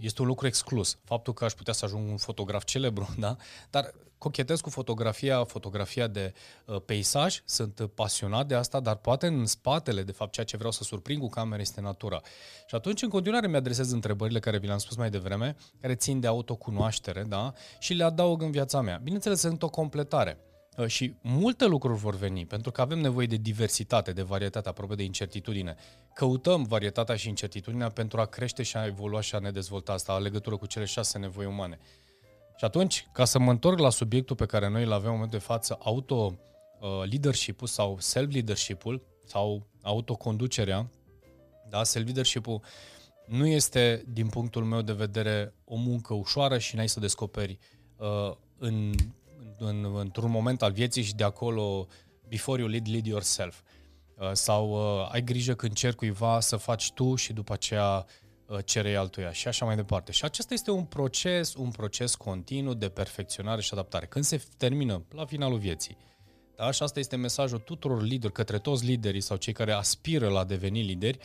este 0.00 0.22
un 0.22 0.28
lucru 0.28 0.46
exclus. 0.46 0.98
Faptul 1.04 1.32
că 1.32 1.44
aș 1.44 1.52
putea 1.52 1.72
să 1.72 1.84
ajung 1.84 2.10
un 2.10 2.16
fotograf 2.16 2.64
celebru, 2.64 3.14
da? 3.18 3.36
Dar 3.70 3.94
cochetez 4.18 4.60
cu 4.60 4.70
fotografia, 4.70 5.44
fotografia 5.44 6.06
de 6.06 6.32
uh, 6.64 6.80
peisaj, 6.84 7.42
sunt 7.44 7.90
pasionat 7.94 8.46
de 8.46 8.54
asta, 8.54 8.80
dar 8.80 8.96
poate 8.96 9.26
în 9.26 9.46
spatele, 9.46 10.02
de 10.02 10.12
fapt, 10.12 10.32
ceea 10.32 10.46
ce 10.46 10.56
vreau 10.56 10.72
să 10.72 10.82
surprind 10.82 11.20
cu 11.20 11.28
camera 11.28 11.60
este 11.60 11.80
natura. 11.80 12.20
Și 12.66 12.74
atunci, 12.74 13.02
în 13.02 13.08
continuare, 13.08 13.48
mi-adresez 13.48 13.90
întrebările 13.90 14.38
care 14.38 14.58
vi 14.58 14.66
le-am 14.66 14.78
spus 14.78 14.96
mai 14.96 15.10
devreme, 15.10 15.56
care 15.80 15.94
țin 15.94 16.20
de 16.20 16.26
autocunoaștere, 16.26 17.22
da? 17.22 17.52
Și 17.78 17.94
le 17.94 18.04
adaug 18.04 18.42
în 18.42 18.50
viața 18.50 18.80
mea. 18.80 19.00
Bineînțeles, 19.02 19.40
sunt 19.40 19.62
o 19.62 19.68
completare. 19.68 20.38
Uh, 20.76 20.86
și 20.86 21.14
multe 21.20 21.66
lucruri 21.66 21.98
vor 21.98 22.16
veni, 22.16 22.46
pentru 22.46 22.70
că 22.70 22.80
avem 22.80 22.98
nevoie 22.98 23.26
de 23.26 23.36
diversitate, 23.36 24.12
de 24.12 24.22
varietate, 24.22 24.68
apropo 24.68 24.94
de 24.94 25.02
incertitudine. 25.02 25.76
Căutăm 26.14 26.64
varietatea 26.64 27.16
și 27.16 27.28
incertitudinea 27.28 27.88
pentru 27.88 28.20
a 28.20 28.24
crește 28.24 28.62
și 28.62 28.76
a 28.76 28.86
evolua 28.86 29.20
și 29.20 29.34
a 29.34 29.38
ne 29.38 29.50
dezvolta 29.50 29.92
asta, 29.92 30.14
în 30.14 30.22
legătură 30.22 30.56
cu 30.56 30.66
cele 30.66 30.84
șase 30.84 31.18
nevoi 31.18 31.46
umane. 31.46 31.78
Și 32.56 32.64
atunci, 32.64 33.08
ca 33.12 33.24
să 33.24 33.38
mă 33.38 33.50
întorc 33.50 33.78
la 33.78 33.90
subiectul 33.90 34.36
pe 34.36 34.46
care 34.46 34.68
noi 34.68 34.82
îl 34.82 34.92
avem 34.92 35.06
în 35.06 35.14
momentul 35.14 35.38
de 35.38 35.44
față, 35.44 35.78
auto-leadership-ul 35.82 37.66
sau 37.66 37.98
self-leadership-ul 37.98 39.02
sau 39.26 39.66
autoconducerea, 39.82 40.90
da, 41.68 41.84
self-leadership-ul 41.84 42.62
nu 43.26 43.46
este, 43.46 44.04
din 44.08 44.28
punctul 44.28 44.64
meu 44.64 44.82
de 44.82 44.92
vedere, 44.92 45.54
o 45.64 45.76
muncă 45.76 46.14
ușoară 46.14 46.58
și 46.58 46.76
n-ai 46.76 46.88
să 46.88 47.00
descoperi 47.00 47.58
uh, 47.96 48.36
în, 48.58 48.92
în, 49.60 49.96
într-un 49.98 50.30
moment 50.30 50.62
al 50.62 50.72
vieții 50.72 51.02
și 51.02 51.14
de 51.14 51.24
acolo, 51.24 51.86
before 52.28 52.60
you 52.60 52.70
lead, 52.70 52.88
lead 52.88 53.06
yourself. 53.06 53.60
Uh, 54.14 54.30
sau 54.32 54.70
uh, 54.70 55.08
ai 55.12 55.22
grijă 55.22 55.54
când 55.54 55.72
cer 55.72 55.94
cuiva 55.94 56.40
să 56.40 56.56
faci 56.56 56.92
tu 56.92 57.14
și 57.14 57.32
după 57.32 57.52
aceea 57.52 58.06
uh, 58.46 58.58
cerei 58.64 58.96
altuia 58.96 59.32
și 59.32 59.48
așa 59.48 59.64
mai 59.64 59.76
departe. 59.76 60.12
Și 60.12 60.24
acesta 60.24 60.54
este 60.54 60.70
un 60.70 60.84
proces, 60.84 61.54
un 61.54 61.70
proces 61.70 62.14
continuu 62.14 62.74
de 62.74 62.88
perfecționare 62.88 63.60
și 63.60 63.70
adaptare. 63.72 64.06
Când 64.06 64.24
se 64.24 64.42
termină 64.56 65.04
la 65.10 65.24
finalul 65.24 65.58
vieții, 65.58 65.96
da? 66.60 66.70
Și 66.70 66.82
asta 66.82 66.98
este 66.98 67.16
mesajul 67.16 67.58
tuturor 67.58 68.02
lideri, 68.02 68.32
către 68.32 68.58
toți 68.58 68.84
liderii 68.84 69.20
sau 69.20 69.36
cei 69.36 69.52
care 69.52 69.72
aspiră 69.72 70.28
la 70.28 70.38
a 70.38 70.44
deveni 70.44 70.82
lideri, 70.82 71.18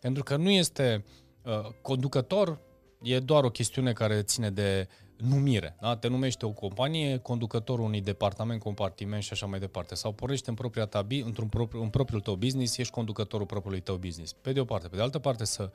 pentru 0.00 0.22
că 0.22 0.36
nu 0.36 0.50
este 0.50 1.04
uh, 1.42 1.72
conducător, 1.82 2.60
e 3.02 3.18
doar 3.18 3.44
o 3.44 3.50
chestiune 3.50 3.92
care 3.92 4.22
ține 4.22 4.50
de 4.50 4.88
numire. 5.22 5.76
Da? 5.80 5.96
Te 5.96 6.08
numește 6.08 6.46
o 6.46 6.50
companie, 6.50 7.16
conducătorul 7.16 7.84
unui 7.84 8.00
departament, 8.00 8.60
compartiment 8.60 9.22
și 9.22 9.32
așa 9.32 9.46
mai 9.46 9.58
departe. 9.58 9.94
Sau 9.94 10.12
pornești 10.12 10.48
în, 10.48 10.54
propria 10.54 10.86
ta, 10.86 11.06
într-un 11.24 11.48
propriu, 11.48 11.82
în 11.82 11.88
propriul 11.88 12.20
tău 12.20 12.34
business, 12.34 12.78
ești 12.78 12.92
conducătorul 12.92 13.46
propriului 13.46 13.80
tău 13.80 13.96
business. 13.96 14.32
Pe 14.32 14.52
de 14.52 14.60
o 14.60 14.64
parte. 14.64 14.88
Pe 14.88 14.96
de 14.96 15.02
altă 15.02 15.18
parte, 15.18 15.44
să 15.44 15.70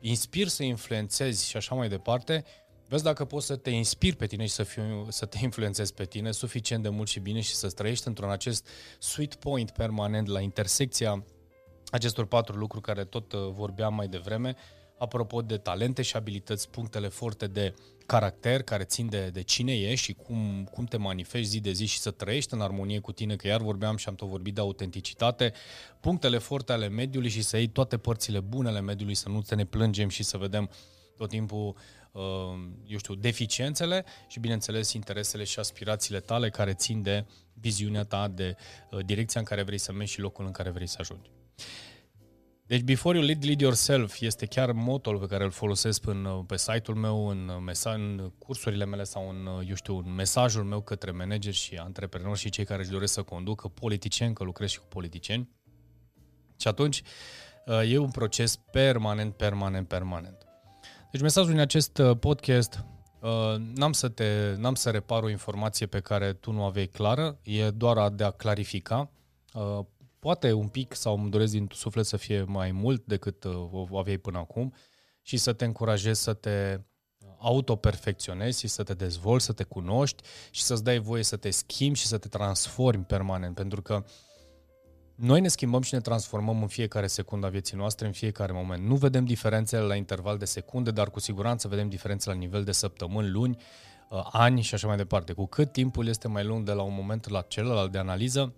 inspiri, 0.00 0.50
să 0.50 0.62
influențezi 0.62 1.48
și 1.48 1.56
așa 1.56 1.74
mai 1.74 1.88
departe, 1.88 2.44
Vezi 2.88 3.02
dacă 3.02 3.24
poți 3.24 3.46
să 3.46 3.56
te 3.56 3.70
inspiri 3.70 4.16
pe 4.16 4.26
tine 4.26 4.46
și 4.46 4.52
să, 4.52 4.62
fiu, 4.62 5.06
să 5.08 5.26
te 5.26 5.38
influențezi 5.42 5.94
pe 5.94 6.04
tine 6.04 6.30
suficient 6.30 6.82
de 6.82 6.88
mult 6.88 7.08
și 7.08 7.20
bine 7.20 7.40
și 7.40 7.54
să 7.54 7.68
trăiești 7.68 8.08
într-un 8.08 8.30
acest 8.30 8.68
sweet 8.98 9.34
point 9.34 9.70
permanent 9.70 10.26
la 10.26 10.40
intersecția 10.40 11.24
acestor 11.90 12.26
patru 12.26 12.56
lucruri 12.56 12.84
care 12.84 13.04
tot 13.04 13.32
uh, 13.32 13.40
vorbeam 13.50 13.94
mai 13.94 14.08
devreme, 14.08 14.56
apropo 14.98 15.42
de 15.42 15.56
talente 15.56 16.02
și 16.02 16.16
abilități, 16.16 16.70
punctele 16.70 17.08
forte 17.08 17.46
de 17.46 17.74
caracter 18.06 18.62
care 18.62 18.84
țin 18.84 19.08
de, 19.08 19.30
de 19.32 19.42
cine 19.42 19.72
ești 19.72 20.04
și 20.04 20.12
cum, 20.12 20.68
cum 20.72 20.84
te 20.84 20.96
manifesti 20.96 21.48
zi 21.48 21.60
de 21.60 21.72
zi 21.72 21.84
și 21.84 21.98
să 21.98 22.10
trăiești 22.10 22.54
în 22.54 22.60
armonie 22.60 22.98
cu 22.98 23.12
tine, 23.12 23.36
că 23.36 23.46
iar 23.46 23.60
vorbeam 23.60 23.96
și 23.96 24.08
am 24.08 24.14
tot 24.14 24.28
vorbit 24.28 24.54
de 24.54 24.60
autenticitate, 24.60 25.52
punctele 26.00 26.38
forte 26.38 26.72
ale 26.72 26.88
mediului 26.88 27.28
și 27.28 27.42
să 27.42 27.56
iei 27.56 27.68
toate 27.68 27.98
părțile 27.98 28.40
bune 28.40 28.68
ale 28.68 28.80
mediului, 28.80 29.14
să 29.14 29.28
nu 29.28 29.42
te 29.42 29.54
ne 29.54 29.64
plângem 29.64 30.08
și 30.08 30.22
să 30.22 30.36
vedem 30.36 30.70
tot 31.16 31.28
timpul 31.28 31.76
Uh, 32.14 32.22
eu 32.86 32.98
știu, 32.98 33.14
deficiențele 33.14 34.04
și, 34.28 34.40
bineînțeles, 34.40 34.92
interesele 34.92 35.44
și 35.44 35.58
aspirațiile 35.58 36.20
tale 36.20 36.50
care 36.50 36.74
țin 36.74 37.02
de 37.02 37.24
viziunea 37.52 38.04
ta, 38.04 38.28
de 38.28 38.56
uh, 38.90 39.04
direcția 39.04 39.40
în 39.40 39.46
care 39.46 39.62
vrei 39.62 39.78
să 39.78 39.92
mergi 39.92 40.12
și 40.12 40.20
locul 40.20 40.44
în 40.44 40.50
care 40.52 40.70
vrei 40.70 40.86
să 40.86 40.96
ajungi. 41.00 41.30
Deci, 42.66 42.82
before 42.82 43.18
you 43.18 43.26
lead, 43.26 43.44
lead 43.44 43.60
yourself 43.60 44.20
este 44.20 44.46
chiar 44.46 44.72
motul 44.72 45.18
pe 45.18 45.26
care 45.26 45.44
îl 45.44 45.50
folosesc 45.50 46.06
în, 46.06 46.24
uh, 46.24 46.44
pe 46.46 46.56
site-ul 46.56 46.96
meu, 46.96 47.26
în, 47.26 47.50
mesa- 47.70 47.94
în 47.94 48.32
cursurile 48.38 48.84
mele 48.84 49.04
sau 49.04 49.28
în, 49.28 49.64
eu 49.68 49.74
știu, 49.74 49.96
în 49.96 50.14
mesajul 50.14 50.64
meu 50.64 50.80
către 50.80 51.10
manageri 51.10 51.56
și 51.56 51.74
antreprenori 51.76 52.38
și 52.38 52.50
cei 52.50 52.64
care 52.64 52.82
își 52.82 52.90
doresc 52.90 53.12
să 53.12 53.22
conducă, 53.22 53.68
politicieni, 53.68 54.34
că 54.34 54.44
lucrez 54.44 54.70
și 54.70 54.78
cu 54.78 54.86
politicieni. 54.88 55.48
Și 56.60 56.68
atunci 56.68 57.02
e 57.88 57.98
un 57.98 58.10
proces 58.10 58.56
permanent, 58.56 59.34
permanent, 59.34 59.88
permanent. 59.88 60.46
Deci 61.10 61.22
mesajul 61.22 61.50
din 61.50 61.60
acest 61.60 61.98
uh, 61.98 62.16
podcast, 62.18 62.84
uh, 63.20 63.54
n-am 63.74 63.92
să, 63.92 64.08
te, 64.08 64.54
n-am 64.56 64.74
să 64.74 64.90
repar 64.90 65.22
o 65.22 65.28
informație 65.28 65.86
pe 65.86 66.00
care 66.00 66.32
tu 66.32 66.52
nu 66.52 66.64
aveai 66.64 66.86
clară, 66.86 67.38
e 67.42 67.70
doar 67.70 68.10
de 68.10 68.24
a 68.24 68.30
clarifica. 68.30 69.10
Uh, 70.24 70.30
poate 70.30 70.52
un 70.52 70.68
pic 70.68 70.94
sau 70.94 71.18
îmi 71.18 71.30
doresc 71.30 71.52
din 71.52 71.68
suflet 71.72 72.06
să 72.06 72.16
fie 72.16 72.42
mai 72.42 72.72
mult 72.72 73.04
decât 73.06 73.44
o 73.70 73.98
aveai 73.98 74.16
până 74.16 74.38
acum 74.38 74.74
și 75.22 75.36
să 75.36 75.52
te 75.52 75.64
încurajezi 75.64 76.22
să 76.22 76.32
te 76.32 76.80
autoperfecționezi 77.38 78.60
și 78.60 78.68
să 78.68 78.82
te 78.82 78.94
dezvolți, 78.94 79.44
să 79.44 79.52
te 79.52 79.62
cunoști 79.62 80.22
și 80.50 80.62
să-ți 80.62 80.84
dai 80.84 80.98
voie 80.98 81.22
să 81.22 81.36
te 81.36 81.50
schimbi 81.50 81.98
și 81.98 82.06
să 82.06 82.18
te 82.18 82.28
transformi 82.28 83.04
permanent. 83.04 83.54
Pentru 83.54 83.82
că 83.82 83.94
uh, 83.94 84.04
noi 85.14 85.40
ne 85.40 85.48
schimbăm 85.48 85.82
și 85.82 85.94
ne 85.94 86.00
transformăm 86.00 86.62
în 86.62 86.68
fiecare 86.68 87.06
secundă 87.06 87.46
a 87.46 87.50
vieții 87.50 87.76
noastre, 87.76 88.06
în 88.06 88.12
fiecare 88.12 88.52
moment. 88.52 88.84
Nu 88.84 88.94
vedem 88.94 89.24
diferențele 89.24 89.82
la 89.82 89.94
interval 89.94 90.38
de 90.38 90.44
secunde, 90.44 90.90
dar 90.90 91.10
cu 91.10 91.20
siguranță 91.20 91.68
vedem 91.68 91.88
diferențe 91.88 92.28
la 92.28 92.34
nivel 92.34 92.64
de 92.64 92.72
săptămâni, 92.72 93.28
luni, 93.28 93.56
uh, 94.10 94.28
ani 94.30 94.60
și 94.60 94.74
așa 94.74 94.86
mai 94.86 94.96
departe. 94.96 95.32
Cu 95.32 95.46
cât 95.46 95.72
timpul 95.72 96.06
este 96.06 96.28
mai 96.28 96.44
lung 96.44 96.64
de 96.64 96.72
la 96.72 96.82
un 96.82 96.94
moment 96.94 97.28
la 97.28 97.40
celălalt 97.40 97.92
de 97.92 97.98
analiză, 97.98 98.54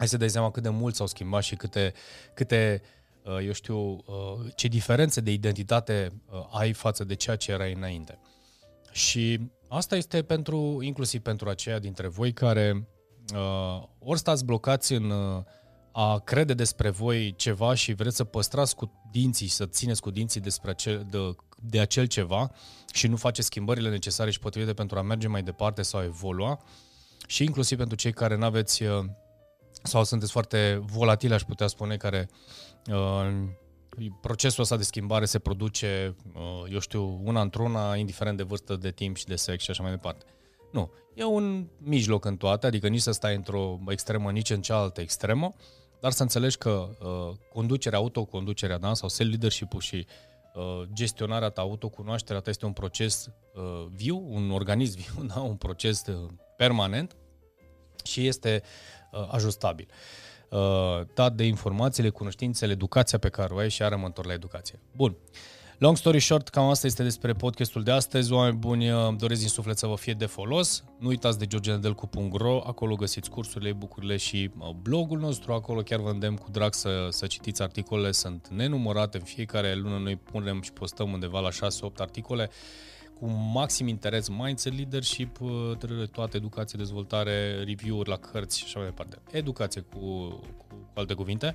hai 0.00 0.08
să 0.08 0.16
dai 0.16 0.30
seama 0.30 0.50
cât 0.50 0.62
de 0.62 0.68
mult 0.68 0.94
s-au 0.94 1.06
schimbat 1.06 1.42
și 1.42 1.56
câte, 1.56 1.92
câte 2.34 2.82
uh, 3.22 3.44
eu 3.44 3.52
știu, 3.52 3.78
uh, 3.78 4.52
ce 4.54 4.68
diferențe 4.68 5.20
de 5.20 5.32
identitate 5.32 6.22
ai 6.50 6.72
față 6.72 7.04
de 7.04 7.14
ceea 7.14 7.36
ce 7.36 7.52
erai 7.52 7.72
înainte. 7.72 8.18
Și 8.90 9.50
asta 9.68 9.96
este 9.96 10.22
pentru, 10.22 10.78
inclusiv 10.82 11.20
pentru 11.20 11.48
aceia 11.48 11.78
dintre 11.78 12.08
voi 12.08 12.32
care 12.32 12.88
ori 13.98 14.18
stați 14.18 14.44
blocați 14.44 14.92
în 14.92 15.12
a 15.92 16.18
crede 16.18 16.54
despre 16.54 16.90
voi 16.90 17.34
ceva 17.36 17.74
și 17.74 17.92
vreți 17.92 18.16
să 18.16 18.24
păstrați 18.24 18.76
cu 18.76 19.08
dinții 19.10 19.46
și 19.46 19.52
să 19.52 19.66
țineți 19.66 20.00
cu 20.00 20.10
dinții 20.10 20.40
despre 20.40 20.70
acel, 20.70 21.06
de, 21.10 21.18
de 21.62 21.80
acel 21.80 22.06
ceva 22.06 22.50
și 22.92 23.06
nu 23.06 23.16
faceți 23.16 23.46
schimbările 23.46 23.90
necesare 23.90 24.30
și 24.30 24.38
potrivite 24.38 24.74
pentru 24.74 24.98
a 24.98 25.02
merge 25.02 25.28
mai 25.28 25.42
departe 25.42 25.82
sau 25.82 26.00
a 26.00 26.04
evolua 26.04 26.60
și 27.26 27.44
inclusiv 27.44 27.78
pentru 27.78 27.96
cei 27.96 28.12
care 28.12 28.36
nu 28.36 28.44
aveți 28.44 28.82
uh, 28.82 29.04
sau 29.82 30.04
sunteți 30.04 30.32
foarte 30.32 30.82
volatili, 30.84 31.34
aș 31.34 31.42
putea 31.42 31.66
spune, 31.66 31.96
care 31.96 32.28
uh, 32.90 33.28
procesul 34.20 34.62
ăsta 34.62 34.76
de 34.76 34.82
schimbare 34.82 35.24
se 35.24 35.38
produce, 35.38 36.16
uh, 36.34 36.72
eu 36.72 36.78
știu, 36.78 37.20
una 37.24 37.40
într-una, 37.40 37.96
indiferent 37.96 38.36
de 38.36 38.42
vârstă, 38.42 38.76
de 38.76 38.90
timp 38.90 39.16
și 39.16 39.26
de 39.26 39.36
sex 39.36 39.62
și 39.62 39.70
așa 39.70 39.82
mai 39.82 39.92
departe. 39.92 40.24
Nu. 40.72 40.90
E 41.14 41.24
un 41.24 41.68
mijloc 41.78 42.24
în 42.24 42.36
toate, 42.36 42.66
adică 42.66 42.88
nici 42.88 43.00
să 43.00 43.10
stai 43.10 43.34
într-o 43.34 43.78
extremă, 43.88 44.30
nici 44.30 44.50
în 44.50 44.60
cealaltă 44.60 45.00
extremă, 45.00 45.54
dar 46.00 46.10
să 46.12 46.22
înțelegi 46.22 46.56
că 46.56 46.88
uh, 47.00 47.36
conducerea, 47.52 47.98
autoconducerea 47.98 48.78
da, 48.78 48.94
sau 48.94 49.08
self-leadership-ul 49.08 49.80
și 49.80 50.06
uh, 50.54 50.88
gestionarea 50.92 51.48
ta, 51.48 51.60
autocunoașterea 51.60 52.40
ta 52.40 52.50
este 52.50 52.66
un 52.66 52.72
proces 52.72 53.30
uh, 53.54 53.86
viu, 53.92 54.26
un 54.28 54.50
organism 54.50 54.98
viu, 55.02 55.24
da, 55.24 55.40
un 55.40 55.56
proces 55.56 56.06
uh, 56.06 56.30
permanent 56.56 57.16
și 58.04 58.26
este 58.26 58.62
uh, 59.10 59.28
ajustabil. 59.30 59.88
Uh, 60.48 60.58
dat 61.14 61.34
de 61.34 61.44
informațiile, 61.44 62.08
cunoștințele, 62.08 62.72
educația 62.72 63.18
pe 63.18 63.28
care 63.28 63.54
o 63.54 63.56
ai 63.56 63.70
și 63.70 63.82
are 63.82 64.12
la 64.22 64.32
educație. 64.32 64.80
Bun. 64.92 65.10
Uh, 65.10 65.38
Long 65.80 65.96
story 65.96 66.20
short, 66.20 66.48
cam 66.48 66.68
asta 66.68 66.86
este 66.86 67.02
despre 67.02 67.32
podcastul 67.32 67.82
de 67.82 67.90
astăzi. 67.90 68.32
Oameni 68.32 68.56
buni, 68.56 68.86
doresc 69.16 69.40
din 69.40 69.48
suflet 69.48 69.78
să 69.78 69.86
vă 69.86 69.96
fie 69.96 70.12
de 70.12 70.26
folos. 70.26 70.84
Nu 70.98 71.08
uitați 71.08 71.38
de 71.38 71.46
georgenedelcu.ro, 71.46 72.62
acolo 72.66 72.94
găsiți 72.94 73.30
cursurile, 73.30 73.72
bucurile 73.72 74.16
și 74.16 74.50
blogul 74.82 75.18
nostru. 75.18 75.52
Acolo 75.52 75.80
chiar 75.80 76.00
vă 76.00 76.10
îndemn 76.10 76.36
cu 76.36 76.50
drag 76.50 76.74
să, 76.74 77.06
să 77.10 77.26
citiți 77.26 77.62
articolele, 77.62 78.12
sunt 78.12 78.48
nenumărate. 78.48 79.18
În 79.18 79.24
fiecare 79.24 79.74
lună 79.74 79.98
noi 79.98 80.16
punem 80.16 80.62
și 80.62 80.72
postăm 80.72 81.12
undeva 81.12 81.40
la 81.40 81.50
6-8 81.50 81.52
articole 81.96 82.50
cu 83.20 83.26
maxim 83.26 83.86
interes, 83.88 84.28
mindset, 84.28 84.74
leadership, 84.76 85.38
toate 86.12 86.36
educație, 86.36 86.78
dezvoltare, 86.78 87.64
review-uri 87.64 88.08
la 88.08 88.16
cărți 88.16 88.58
și 88.58 88.64
așa 88.64 88.78
mai 88.78 88.88
departe. 88.88 89.18
Educație 89.30 89.80
cu, 89.80 89.98
cu 90.56 90.66
alte 90.94 91.14
cuvinte. 91.14 91.54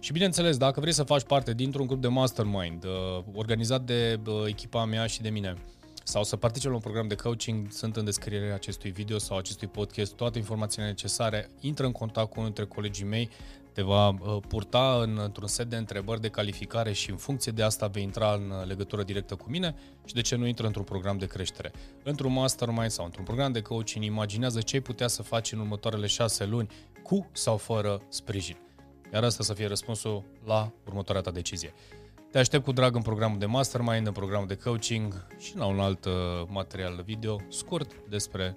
Și 0.00 0.12
bineînțeles, 0.12 0.56
dacă 0.56 0.80
vrei 0.80 0.92
să 0.92 1.02
faci 1.02 1.22
parte 1.22 1.54
dintr-un 1.54 1.86
grup 1.86 2.00
de 2.00 2.08
mastermind 2.08 2.84
uh, 2.84 3.24
organizat 3.32 3.82
de 3.82 4.20
uh, 4.26 4.44
echipa 4.46 4.84
mea 4.84 5.06
și 5.06 5.20
de 5.20 5.28
mine, 5.28 5.56
sau 6.04 6.24
să 6.24 6.36
participi 6.36 6.68
la 6.68 6.74
un 6.74 6.80
program 6.80 7.08
de 7.08 7.14
coaching, 7.14 7.70
sunt 7.70 7.96
în 7.96 8.04
descrierea 8.04 8.54
acestui 8.54 8.90
video 8.90 9.18
sau 9.18 9.36
acestui 9.36 9.68
podcast 9.68 10.14
toate 10.14 10.38
informațiile 10.38 10.86
necesare. 10.86 11.50
Intră 11.60 11.86
în 11.86 11.92
contact 11.92 12.26
cu 12.26 12.40
unul 12.40 12.52
dintre 12.54 12.74
colegii 12.74 13.04
mei, 13.04 13.30
te 13.72 13.82
va 13.82 14.08
uh, 14.08 14.36
purta 14.48 14.98
în, 15.02 15.18
într-un 15.22 15.48
set 15.48 15.66
de 15.66 15.76
întrebări 15.76 16.20
de 16.20 16.28
calificare 16.28 16.92
și 16.92 17.10
în 17.10 17.16
funcție 17.16 17.52
de 17.52 17.62
asta 17.62 17.86
vei 17.86 18.02
intra 18.02 18.32
în 18.32 18.50
uh, 18.50 18.66
legătură 18.66 19.02
directă 19.02 19.34
cu 19.34 19.50
mine 19.50 19.74
și 20.04 20.14
de 20.14 20.20
ce 20.20 20.36
nu 20.36 20.46
intră 20.46 20.66
într-un 20.66 20.84
program 20.84 21.18
de 21.18 21.26
creștere. 21.26 21.72
Într-un 22.02 22.32
mastermind 22.32 22.90
sau 22.90 23.04
într-un 23.04 23.24
program 23.24 23.52
de 23.52 23.60
coaching, 23.60 24.04
imaginează 24.04 24.60
ce 24.60 24.76
ai 24.76 24.82
putea 24.82 25.08
să 25.08 25.22
faci 25.22 25.52
în 25.52 25.58
următoarele 25.58 26.06
șase 26.06 26.44
luni 26.44 26.68
cu 27.02 27.28
sau 27.32 27.56
fără 27.56 28.02
sprijin. 28.08 28.56
Iar 29.12 29.24
asta 29.24 29.42
să 29.42 29.54
fie 29.54 29.66
răspunsul 29.66 30.24
la 30.44 30.72
următoarea 30.86 31.22
ta 31.22 31.30
decizie. 31.30 31.72
Te 32.30 32.38
aștept 32.38 32.64
cu 32.64 32.72
drag 32.72 32.94
în 32.94 33.02
programul 33.02 33.38
de 33.38 33.46
mastermind, 33.46 34.06
în 34.06 34.12
programul 34.12 34.46
de 34.46 34.56
coaching 34.56 35.26
și 35.38 35.56
la 35.56 35.66
un 35.66 35.80
alt 35.80 36.04
uh, 36.04 36.12
material 36.48 37.02
video 37.04 37.40
scurt 37.48 37.92
despre 38.08 38.56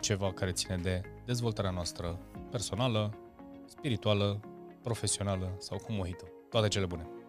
ceva 0.00 0.32
care 0.32 0.50
ține 0.50 0.78
de 0.82 1.00
dezvoltarea 1.24 1.70
noastră 1.70 2.18
personală, 2.50 3.14
spirituală, 3.70 4.40
profesională 4.82 5.54
sau 5.58 5.78
cum 5.78 5.98
o 5.98 6.04
hită. 6.04 6.24
Toate 6.48 6.68
cele 6.68 6.86
bune! 6.86 7.19